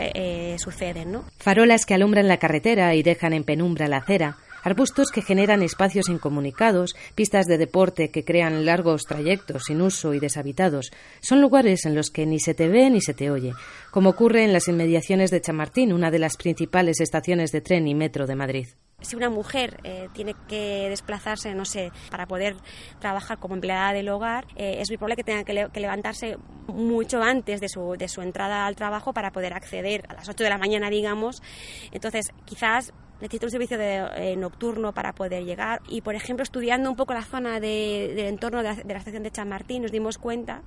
suceden. 0.61 1.11
¿no? 1.11 1.25
Farolas 1.39 1.85
que 1.85 1.95
alumbran 1.95 2.29
la 2.29 2.37
carretera 2.37 2.95
y 2.95 3.03
dejan 3.03 3.33
en 3.33 3.43
penumbra 3.43 3.89
la 3.89 3.97
acera 3.99 4.37
arbustos 4.63 5.11
que 5.11 5.23
generan 5.23 5.63
espacios 5.63 6.09
incomunicados, 6.09 6.95
pistas 7.15 7.47
de 7.47 7.59
deporte 7.59 8.11
que 8.11 8.25
crean 8.25 8.65
largos 8.65 9.03
trayectos 9.03 9.65
sin 9.65 9.81
uso 9.83 10.15
y 10.15 10.21
deshabitados. 10.21 10.91
Son 11.21 11.41
lugares 11.41 11.85
en 11.85 11.95
los 11.95 12.11
que 12.11 12.27
ni 12.27 12.41
se 12.41 12.55
te 12.55 12.69
ve 12.69 12.91
ni 12.91 13.01
se 13.01 13.15
te 13.15 13.31
oye, 13.31 13.53
como 13.91 14.11
ocurre 14.11 14.45
en 14.45 14.53
las 14.53 14.69
inmediaciones 14.69 15.31
de 15.31 15.41
Chamartín, 15.41 15.93
una 15.93 16.11
de 16.11 16.19
las 16.19 16.37
principales 16.37 17.01
estaciones 17.01 17.53
de 17.53 17.61
tren 17.61 17.89
y 17.89 17.95
metro 17.95 18.27
de 18.27 18.37
Madrid 18.37 18.69
si 19.03 19.17
una 19.17 19.31
mujer 19.31 19.81
eh, 19.85 20.09
tiene 20.13 20.35
que 20.49 20.89
desplazarse, 20.89 21.55
no 21.55 21.65
sé, 21.65 21.93
para 22.11 22.27
poder 22.27 22.57
trabajar 23.01 23.39
como 23.39 23.55
empleada 23.55 23.93
del 23.93 24.09
hogar, 24.09 24.47
eh, 24.57 24.77
es 24.81 24.91
muy 24.91 24.97
probable 24.97 25.17
que 25.17 25.25
tenga 25.25 25.45
que, 25.45 25.81
levantarse 25.81 26.37
mucho 26.69 27.23
antes 27.23 27.61
de 27.61 27.69
su, 27.69 27.97
de 27.99 28.09
su 28.09 28.23
entrada 28.23 28.67
al 28.67 28.77
trabajo 28.77 29.13
para 29.13 29.33
poder 29.33 29.53
acceder 29.55 30.05
a 30.09 30.15
las 30.15 30.29
8 30.29 30.45
de 30.45 30.51
la 30.51 30.59
mañana, 30.59 30.91
digamos. 30.91 31.43
Entonces, 31.91 32.33
quizás 32.45 32.93
necesita 33.23 33.47
un 33.47 33.51
servicio 33.51 33.79
de, 33.79 34.05
eh, 34.17 34.37
nocturno 34.37 34.93
para 34.93 35.13
poder 35.13 35.45
llegar. 35.45 35.81
Y, 35.89 36.01
por 36.01 36.17
ejemplo, 36.17 36.43
estudiando 36.43 36.91
un 36.91 36.97
poco 36.97 37.15
la 37.15 37.23
zona 37.23 37.61
del 37.61 38.19
entorno 38.19 38.63
de 38.63 38.75
la, 38.85 38.99
estación 38.99 39.23
de 39.23 39.31
Chamartín, 39.31 39.83
nos 39.83 39.93
dimos 39.93 40.19
cuenta 40.19 40.63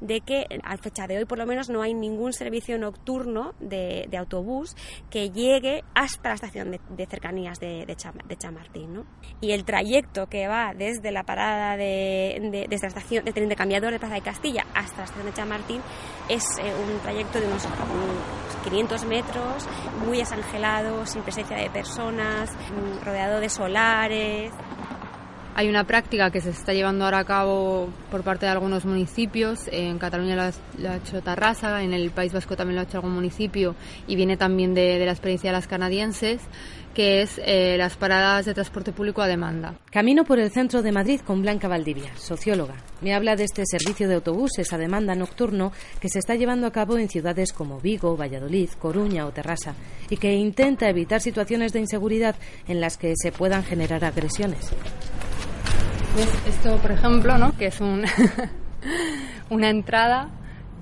de 0.00 0.20
que 0.20 0.44
a 0.64 0.76
fecha 0.76 1.06
de 1.06 1.18
hoy, 1.18 1.24
por 1.24 1.38
lo 1.38 1.46
menos, 1.46 1.70
no 1.70 1.82
hay 1.82 1.94
ningún 1.94 2.32
servicio 2.32 2.78
nocturno 2.78 3.54
de, 3.60 4.08
autobús 4.18 4.76
que 5.08 5.30
llegue 5.30 5.82
hasta 5.94 6.30
la 6.30 6.34
estación 6.34 6.72
de, 6.72 7.06
cercanías 7.06 7.60
de, 7.60 7.86
de, 7.86 8.36
Chamartín. 8.36 8.92
¿no? 8.92 9.06
Y 9.40 9.52
el 9.52 9.64
trayecto 9.64 10.26
que 10.26 10.48
va 10.48 10.74
desde 10.76 11.12
la 11.12 11.22
parada 11.22 11.76
de, 11.76 12.66
desde 12.68 12.82
la 12.82 12.88
estación 12.88 13.24
de 13.24 13.32
tren 13.32 13.48
de 13.48 13.56
cambiador 13.56 13.92
de 13.92 14.00
Plaza 14.00 14.16
de 14.16 14.20
Castilla 14.20 14.66
hasta 14.74 14.98
la 14.98 15.04
estación 15.04 15.26
de 15.26 15.32
Chamartín 15.32 15.80
es 16.28 16.44
eh, 16.58 16.72
un 16.74 16.98
trayecto 17.00 17.40
de 17.40 17.46
unos 17.46 17.66
500 18.64 19.04
metros, 19.06 19.68
muy 20.04 20.18
desangelado, 20.18 21.06
sin 21.06 21.22
presencia 21.22 21.56
de 21.56 21.70
personas 21.70 21.99
Mm, 22.08 23.04
rodeado 23.04 23.40
de 23.40 23.48
solares. 23.50 24.52
Hay 25.54 25.68
una 25.68 25.84
práctica 25.84 26.30
que 26.30 26.40
se 26.40 26.50
está 26.50 26.72
llevando 26.72 27.04
ahora 27.04 27.18
a 27.18 27.24
cabo 27.24 27.88
por 28.10 28.22
parte 28.22 28.46
de 28.46 28.52
algunos 28.52 28.84
municipios. 28.84 29.68
En 29.70 29.98
Cataluña 29.98 30.52
lo 30.78 30.88
ha, 30.88 30.96
hecho 30.96 31.20
Tarrasa, 31.22 31.82
en 31.82 31.92
el 31.92 32.10
País 32.10 32.32
Vasco 32.32 32.56
también 32.56 32.76
lo 32.76 32.82
ha 32.82 32.84
hecho 32.84 32.98
algún 32.98 33.12
municipio 33.12 33.74
y 34.06 34.16
viene 34.16 34.36
también 34.36 34.74
de, 34.74 34.98
de 34.98 35.06
la 35.06 35.12
experiencia 35.12 35.50
de 35.50 35.56
las 35.56 35.66
canadienses 35.66 36.40
que 36.94 37.22
es 37.22 37.40
eh, 37.44 37.76
las 37.78 37.96
paradas 37.96 38.46
de 38.46 38.54
transporte 38.54 38.92
público 38.92 39.22
a 39.22 39.28
demanda. 39.28 39.74
Camino 39.90 40.24
por 40.24 40.38
el 40.38 40.50
centro 40.50 40.82
de 40.82 40.92
Madrid 40.92 41.20
con 41.20 41.42
Blanca 41.42 41.68
Valdivia, 41.68 42.16
socióloga. 42.16 42.74
Me 43.00 43.14
habla 43.14 43.36
de 43.36 43.44
este 43.44 43.62
servicio 43.64 44.08
de 44.08 44.16
autobuses 44.16 44.72
a 44.72 44.78
demanda 44.78 45.14
nocturno 45.14 45.72
que 46.00 46.08
se 46.08 46.18
está 46.18 46.34
llevando 46.34 46.66
a 46.66 46.72
cabo 46.72 46.98
en 46.98 47.08
ciudades 47.08 47.52
como 47.52 47.80
Vigo, 47.80 48.16
Valladolid, 48.16 48.70
Coruña 48.78 49.26
o 49.26 49.32
Terrassa 49.32 49.74
y 50.08 50.16
que 50.16 50.32
intenta 50.32 50.88
evitar 50.88 51.20
situaciones 51.20 51.72
de 51.72 51.80
inseguridad 51.80 52.36
en 52.66 52.80
las 52.80 52.96
que 52.96 53.14
se 53.16 53.32
puedan 53.32 53.62
generar 53.62 54.04
agresiones. 54.04 54.72
Esto, 56.46 56.76
por 56.78 56.90
ejemplo, 56.90 57.38
¿no? 57.38 57.56
que 57.56 57.66
es 57.66 57.80
un 57.80 58.04
una 59.50 59.70
entrada 59.70 60.28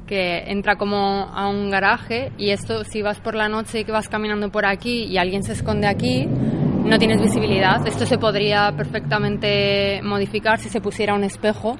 que 0.06 0.50
entra 0.50 0.76
como 0.76 0.96
a 0.96 1.48
un 1.48 1.70
garaje 1.70 2.32
y 2.38 2.50
esto 2.50 2.82
si 2.84 3.02
vas 3.02 3.20
por 3.20 3.34
la 3.34 3.48
noche 3.48 3.80
y 3.80 3.84
que 3.84 3.92
vas 3.92 4.08
caminando 4.08 4.50
por 4.50 4.64
aquí 4.64 5.04
y 5.04 5.18
alguien 5.18 5.42
se 5.42 5.52
esconde 5.52 5.86
aquí, 5.86 6.26
no 6.26 6.98
tienes 6.98 7.20
visibilidad. 7.20 7.86
Esto 7.86 8.06
se 8.06 8.16
podría 8.16 8.72
perfectamente 8.76 10.00
modificar 10.02 10.58
si 10.58 10.70
se 10.70 10.80
pusiera 10.80 11.14
un 11.14 11.24
espejo 11.24 11.76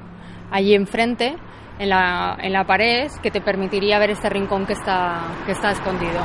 allí 0.50 0.74
enfrente, 0.74 1.37
en 1.78 1.88
la, 1.88 2.37
en 2.40 2.52
la 2.52 2.64
pared, 2.64 3.08
que 3.22 3.30
te 3.30 3.40
permitiría 3.40 3.98
ver 3.98 4.11
este 4.11 4.28
rincón 4.28 4.66
que 4.66 4.72
está, 4.72 5.22
que 5.46 5.52
está 5.52 5.70
escondido. 5.70 6.20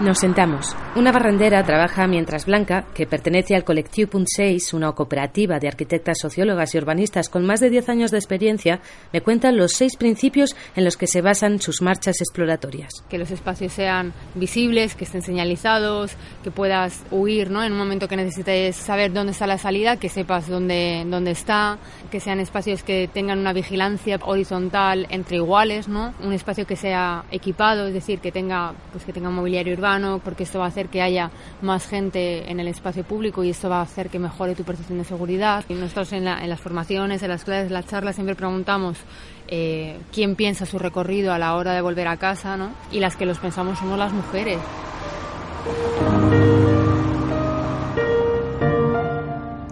Nos 0.00 0.18
sentamos. 0.18 0.76
Una 0.96 1.12
barrendera 1.12 1.62
trabaja 1.62 2.06
mientras 2.06 2.46
Blanca, 2.46 2.86
que 2.94 3.06
pertenece 3.06 3.54
al 3.54 3.64
colectivo 3.64 4.12
Punt 4.12 4.28
6, 4.34 4.72
una 4.72 4.92
cooperativa 4.92 5.58
de 5.58 5.68
arquitectas, 5.68 6.16
sociólogas 6.22 6.74
y 6.74 6.78
urbanistas 6.78 7.28
con 7.28 7.44
más 7.44 7.60
de 7.60 7.68
10 7.68 7.90
años 7.90 8.10
de 8.10 8.16
experiencia, 8.16 8.80
me 9.12 9.20
cuenta 9.20 9.52
los 9.52 9.72
seis 9.72 9.94
principios 9.98 10.56
en 10.74 10.86
los 10.86 10.96
que 10.96 11.06
se 11.06 11.20
basan 11.20 11.60
sus 11.60 11.82
marchas 11.82 12.22
exploratorias. 12.22 13.04
Que 13.10 13.18
los 13.18 13.30
espacios 13.30 13.74
sean 13.74 14.14
visibles, 14.36 14.94
que 14.94 15.04
estén 15.04 15.20
señalizados, 15.20 16.12
que 16.42 16.50
puedas 16.50 17.04
huir 17.10 17.50
¿no? 17.50 17.62
en 17.62 17.72
un 17.72 17.78
momento 17.78 18.08
que 18.08 18.16
necesites 18.16 18.76
saber 18.76 19.12
dónde 19.12 19.32
está 19.32 19.46
la 19.46 19.58
salida, 19.58 19.98
que 19.98 20.08
sepas 20.08 20.48
dónde, 20.48 21.04
dónde 21.06 21.32
está, 21.32 21.76
que 22.10 22.20
sean 22.20 22.40
espacios 22.40 22.82
que 22.82 23.06
tengan 23.12 23.38
una 23.38 23.52
vigilancia 23.52 24.18
horizontal 24.24 25.06
entre 25.10 25.36
iguales, 25.36 25.88
¿no? 25.88 26.14
un 26.22 26.32
espacio 26.32 26.66
que 26.66 26.76
sea 26.76 27.26
equipado, 27.30 27.86
es 27.86 27.92
decir, 27.92 28.20
que 28.20 28.32
tenga, 28.32 28.72
pues, 28.92 29.04
que 29.04 29.12
tenga 29.12 29.28
mobiliario 29.28 29.74
urbano 29.74 30.22
porque 30.24 30.44
esto 30.44 30.58
va 30.58 30.64
a 30.64 30.68
hacer 30.68 30.85
que 30.88 31.02
haya 31.02 31.30
más 31.62 31.86
gente 31.86 32.50
en 32.50 32.60
el 32.60 32.68
espacio 32.68 33.04
público 33.04 33.44
y 33.44 33.50
esto 33.50 33.68
va 33.68 33.78
a 33.78 33.82
hacer 33.82 34.08
que 34.08 34.18
mejore 34.18 34.54
tu 34.54 34.64
percepción 34.64 34.98
de 34.98 35.04
seguridad. 35.04 35.64
Nosotros 35.68 36.12
en, 36.12 36.24
las 36.24 36.60
formaciones, 36.60 37.22
en 37.22 37.28
las 37.28 37.44
clases, 37.44 37.68
en 37.68 37.74
las 37.74 37.86
charlas 37.86 38.14
siempre 38.14 38.34
preguntamos 38.34 38.98
eh, 39.48 39.98
quién 40.12 40.36
piensa 40.36 40.66
su 40.66 40.78
recorrido 40.78 41.32
a 41.32 41.38
la 41.38 41.54
hora 41.56 41.72
de 41.74 41.80
volver 41.80 42.08
a 42.08 42.16
casa, 42.16 42.56
¿no? 42.56 42.70
Y 42.92 43.00
las 43.00 43.16
que 43.16 43.26
los 43.26 43.38
pensamos 43.38 43.78
somos 43.78 43.98
las 43.98 44.12
mujeres. 44.12 44.58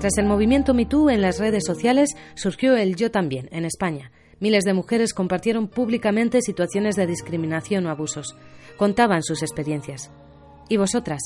Tras 0.05 0.18
el 0.18 0.27
movimiento 0.27 0.74
MeToo 0.74 1.09
en 1.09 1.22
las 1.22 1.38
redes 1.38 1.64
sociales 1.66 2.11
surgió 2.35 2.77
el 2.77 2.94
Yo 2.94 3.11
también 3.11 3.48
en 3.53 3.64
España. 3.64 4.12
Miles 4.38 4.64
de 4.64 4.74
mujeres 4.74 5.14
compartieron 5.14 5.68
públicamente 5.68 6.42
situaciones 6.42 6.96
de 6.96 7.07
discriminación 7.07 7.87
o 7.87 7.90
abusos. 7.90 8.37
Contaban 8.77 9.22
sus 9.22 9.42
experiencias. 9.42 10.11
¿Y 10.68 10.77
vosotras? 10.77 11.20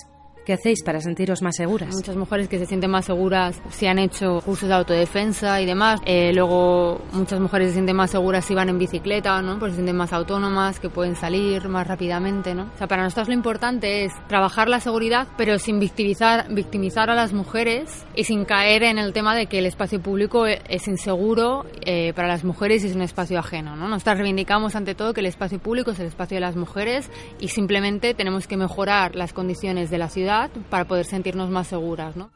¿Qué 0.48 0.54
hacéis 0.54 0.82
para 0.82 0.98
sentiros 1.02 1.42
más 1.42 1.56
seguras? 1.56 1.94
Muchas 1.94 2.16
mujeres 2.16 2.48
que 2.48 2.58
se 2.58 2.64
sienten 2.64 2.90
más 2.90 3.04
seguras 3.04 3.60
si 3.68 3.86
han 3.86 3.98
hecho 3.98 4.40
cursos 4.40 4.66
de 4.66 4.76
autodefensa 4.76 5.60
y 5.60 5.66
demás. 5.66 6.00
Eh, 6.06 6.32
luego 6.32 7.02
muchas 7.12 7.38
mujeres 7.38 7.68
se 7.68 7.74
sienten 7.74 7.94
más 7.94 8.12
seguras 8.12 8.46
si 8.46 8.54
van 8.54 8.70
en 8.70 8.78
bicicleta, 8.78 9.42
¿no? 9.42 9.58
Porque 9.58 9.72
se 9.72 9.76
sienten 9.76 9.96
más 9.96 10.14
autónomas, 10.14 10.80
que 10.80 10.88
pueden 10.88 11.16
salir 11.16 11.68
más 11.68 11.86
rápidamente, 11.86 12.54
¿no? 12.54 12.62
O 12.74 12.78
sea, 12.78 12.86
para 12.86 13.02
nosotros 13.02 13.28
lo 13.28 13.34
importante 13.34 14.06
es 14.06 14.12
trabajar 14.26 14.70
la 14.70 14.80
seguridad, 14.80 15.28
pero 15.36 15.58
sin 15.58 15.80
victimizar, 15.80 16.46
victimizar 16.48 17.10
a 17.10 17.14
las 17.14 17.34
mujeres 17.34 18.06
y 18.14 18.24
sin 18.24 18.46
caer 18.46 18.84
en 18.84 18.96
el 18.96 19.12
tema 19.12 19.36
de 19.36 19.48
que 19.48 19.58
el 19.58 19.66
espacio 19.66 20.00
público 20.00 20.46
es 20.46 20.88
inseguro 20.88 21.66
eh, 21.84 22.14
para 22.14 22.26
las 22.26 22.42
mujeres 22.42 22.84
y 22.84 22.86
es 22.86 22.96
un 22.96 23.02
espacio 23.02 23.38
ajeno, 23.38 23.76
¿no? 23.76 23.86
Nosotras 23.86 24.16
reivindicamos 24.16 24.76
ante 24.76 24.94
todo 24.94 25.12
que 25.12 25.20
el 25.20 25.26
espacio 25.26 25.58
público 25.58 25.90
es 25.90 26.00
el 26.00 26.06
espacio 26.06 26.36
de 26.36 26.40
las 26.40 26.56
mujeres 26.56 27.10
y 27.38 27.48
simplemente 27.48 28.14
tenemos 28.14 28.46
que 28.46 28.56
mejorar 28.56 29.14
las 29.14 29.34
condiciones 29.34 29.90
de 29.90 29.98
la 29.98 30.08
ciudad 30.08 30.37
para 30.70 30.86
poder 30.86 31.04
sentirnos 31.04 31.50
más 31.50 31.68
seguras. 31.68 32.16
¿no? 32.16 32.30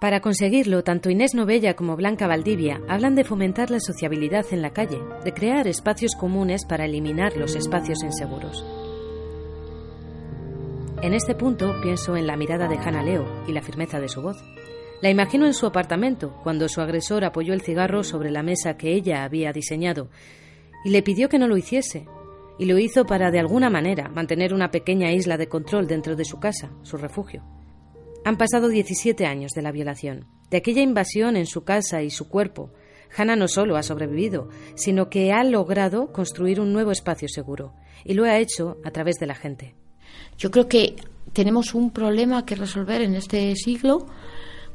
Para 0.00 0.20
conseguirlo, 0.20 0.84
tanto 0.84 1.10
Inés 1.10 1.34
Novella 1.34 1.74
como 1.74 1.96
Blanca 1.96 2.28
Valdivia 2.28 2.80
hablan 2.88 3.16
de 3.16 3.24
fomentar 3.24 3.70
la 3.70 3.80
sociabilidad 3.80 4.46
en 4.52 4.62
la 4.62 4.70
calle, 4.70 5.00
de 5.24 5.34
crear 5.34 5.66
espacios 5.66 6.14
comunes 6.14 6.64
para 6.64 6.84
eliminar 6.84 7.36
los 7.36 7.56
espacios 7.56 8.02
inseguros. 8.04 8.64
En 11.02 11.14
este 11.14 11.34
punto 11.34 11.80
pienso 11.80 12.16
en 12.16 12.26
la 12.26 12.36
mirada 12.36 12.68
de 12.68 12.76
Hannah 12.76 13.02
Leo 13.02 13.24
y 13.46 13.52
la 13.52 13.62
firmeza 13.62 14.00
de 14.00 14.08
su 14.08 14.22
voz. 14.22 14.36
La 15.00 15.10
imagino 15.10 15.46
en 15.46 15.54
su 15.54 15.66
apartamento, 15.66 16.34
cuando 16.42 16.68
su 16.68 16.80
agresor 16.80 17.24
apoyó 17.24 17.54
el 17.54 17.62
cigarro 17.62 18.02
sobre 18.02 18.30
la 18.30 18.42
mesa 18.42 18.76
que 18.76 18.94
ella 18.94 19.22
había 19.24 19.52
diseñado 19.52 20.08
y 20.84 20.90
le 20.90 21.02
pidió 21.02 21.28
que 21.28 21.38
no 21.38 21.48
lo 21.48 21.56
hiciese. 21.56 22.06
Y 22.58 22.66
lo 22.66 22.78
hizo 22.78 23.04
para, 23.04 23.30
de 23.30 23.38
alguna 23.38 23.70
manera, 23.70 24.08
mantener 24.08 24.52
una 24.52 24.70
pequeña 24.70 25.12
isla 25.12 25.36
de 25.36 25.48
control 25.48 25.86
dentro 25.86 26.16
de 26.16 26.24
su 26.24 26.40
casa, 26.40 26.70
su 26.82 26.96
refugio. 26.96 27.44
Han 28.24 28.36
pasado 28.36 28.68
17 28.68 29.26
años 29.26 29.52
de 29.52 29.62
la 29.62 29.72
violación, 29.72 30.26
de 30.50 30.56
aquella 30.58 30.82
invasión 30.82 31.36
en 31.36 31.46
su 31.46 31.64
casa 31.64 32.02
y 32.02 32.10
su 32.10 32.28
cuerpo. 32.28 32.72
Hannah 33.16 33.36
no 33.36 33.48
solo 33.48 33.76
ha 33.76 33.82
sobrevivido, 33.82 34.48
sino 34.74 35.08
que 35.08 35.32
ha 35.32 35.44
logrado 35.44 36.12
construir 36.12 36.60
un 36.60 36.72
nuevo 36.72 36.90
espacio 36.90 37.28
seguro, 37.28 37.74
y 38.04 38.14
lo 38.14 38.24
ha 38.24 38.38
hecho 38.38 38.76
a 38.84 38.90
través 38.90 39.16
de 39.16 39.26
la 39.26 39.34
gente. 39.34 39.76
Yo 40.36 40.50
creo 40.50 40.68
que 40.68 40.96
tenemos 41.32 41.74
un 41.74 41.90
problema 41.90 42.44
que 42.44 42.54
resolver 42.54 43.02
en 43.02 43.14
este 43.14 43.54
siglo 43.56 44.06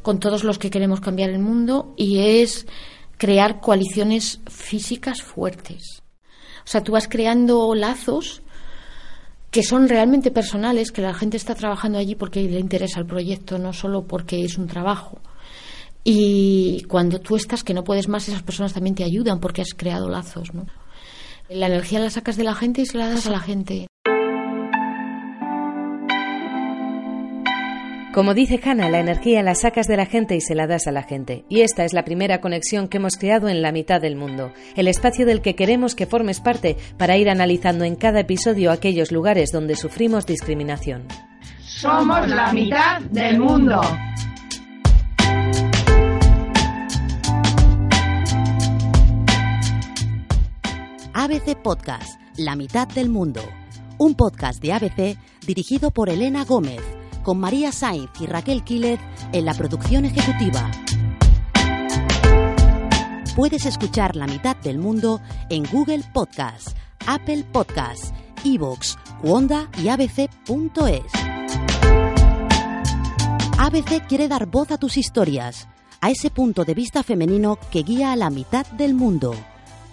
con 0.02 0.20
todos 0.20 0.44
los 0.44 0.60
que 0.60 0.70
queremos 0.70 1.02
cambiar 1.02 1.30
el 1.30 1.40
mundo 1.40 1.94
y 1.98 2.42
es 2.42 2.68
crear 3.18 3.60
coaliciones 3.60 4.42
físicas 4.48 5.22
fuertes. 5.22 6.03
O 6.64 6.68
sea, 6.68 6.82
tú 6.82 6.94
vas 6.94 7.08
creando 7.08 7.76
lazos 7.76 8.42
que 9.52 9.64
son 9.64 9.88
realmente 9.88 10.32
personales, 10.32 10.92
que 10.92 11.02
la 11.02 11.14
gente 11.14 11.38
está 11.38 11.54
trabajando 11.54 12.00
allí 12.00 12.16
porque 12.16 12.42
le 12.42 12.60
interesa 12.60 13.00
el 13.00 13.06
proyecto, 13.06 13.60
no 13.60 13.72
solo 13.72 14.08
porque 14.08 14.44
es 14.44 14.58
un 14.58 14.68
trabajo. 14.68 15.20
Y 16.04 16.84
cuando 16.90 17.20
tú 17.20 17.36
estás 17.36 17.64
que 17.64 17.74
no 17.74 17.84
puedes 17.84 18.08
más, 18.08 18.28
esas 18.28 18.44
personas 18.44 18.74
también 18.74 18.96
te 18.96 19.04
ayudan 19.04 19.40
porque 19.40 19.62
has 19.62 19.74
creado 19.76 20.10
lazos, 20.10 20.54
¿no? 20.54 20.66
La 21.50 21.68
energía 21.68 22.00
la 22.00 22.10
sacas 22.10 22.36
de 22.36 22.44
la 22.44 22.56
gente 22.56 22.82
y 22.82 22.86
se 22.86 22.98
la 22.98 23.10
das 23.10 23.28
a 23.28 23.32
la 23.32 23.40
gente. 23.40 23.88
Como 28.14 28.36
dice 28.36 28.60
Hannah, 28.64 28.92
la 28.92 29.00
energía 29.00 29.42
la 29.42 29.56
sacas 29.56 29.88
de 29.88 29.98
la 29.98 30.06
gente 30.06 30.36
y 30.36 30.42
se 30.42 30.54
la 30.54 30.68
das 30.68 30.86
a 30.86 30.92
la 30.92 31.02
gente. 31.02 31.46
Y 31.50 31.62
esta 31.62 31.84
es 31.84 31.94
la 31.94 32.06
primera 32.06 32.42
conexión 32.42 32.88
que 32.88 32.98
hemos 32.98 33.18
creado 33.18 33.50
en 33.50 33.64
la 33.64 33.72
mitad 33.72 34.00
del 34.00 34.16
mundo, 34.16 34.54
el 34.76 34.88
espacio 34.88 35.26
del 35.26 35.42
que 35.42 35.56
queremos 35.56 35.96
que 35.96 36.06
formes 36.06 36.40
parte 36.40 36.78
para 37.00 37.18
ir 37.18 37.28
analizando 37.28 37.86
en 37.86 37.96
cada 37.96 38.20
episodio 38.20 38.72
aquellos 38.72 39.12
lugares 39.12 39.52
donde 39.52 39.76
sufrimos 39.76 40.28
discriminación. 40.28 41.08
Somos 41.60 42.28
la 42.28 42.54
mitad 42.54 43.02
del 43.02 43.40
mundo. 43.40 43.82
ABC 51.16 51.56
Podcast, 51.64 52.22
La 52.38 52.56
mitad 52.56 52.88
del 52.90 53.10
mundo. 53.10 53.42
Un 53.98 54.14
podcast 54.14 54.62
de 54.62 54.74
ABC 54.74 55.18
dirigido 55.48 55.90
por 55.90 56.10
Elena 56.10 56.46
Gómez 56.46 57.03
con 57.24 57.40
María 57.40 57.72
Sainz 57.72 58.12
y 58.20 58.28
Raquel 58.28 58.64
Quílez 58.64 59.00
en 59.32 59.46
la 59.46 59.54
producción 59.54 60.06
ejecutiva. 60.06 60.70
Puedes 63.36 63.66
escuchar 63.66 64.16
La 64.16 64.28
mitad 64.28 64.56
del 64.58 64.78
mundo 64.78 65.20
en 65.50 65.64
Google 65.72 66.04
Podcast, 66.14 66.78
Apple 67.08 67.44
Podcast, 67.52 68.14
Evox, 68.46 68.98
Wanda 69.24 69.70
y 69.82 69.88
abc.es. 69.88 71.02
ABC 73.58 74.06
quiere 74.08 74.28
dar 74.28 74.46
voz 74.46 74.70
a 74.72 74.78
tus 74.78 74.98
historias, 74.98 75.68
a 76.02 76.12
ese 76.12 76.30
punto 76.30 76.66
de 76.66 76.76
vista 76.76 77.02
femenino 77.02 77.58
que 77.72 77.82
guía 77.82 78.12
a 78.12 78.16
la 78.16 78.30
mitad 78.30 78.68
del 78.68 78.94
mundo. 78.94 79.34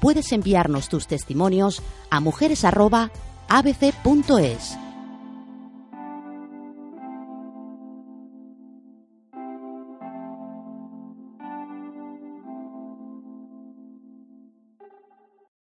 Puedes 0.00 0.32
enviarnos 0.32 0.88
tus 0.88 1.06
testimonios 1.06 1.82
a 2.10 2.20
mujeres@abc.es. 2.20 4.78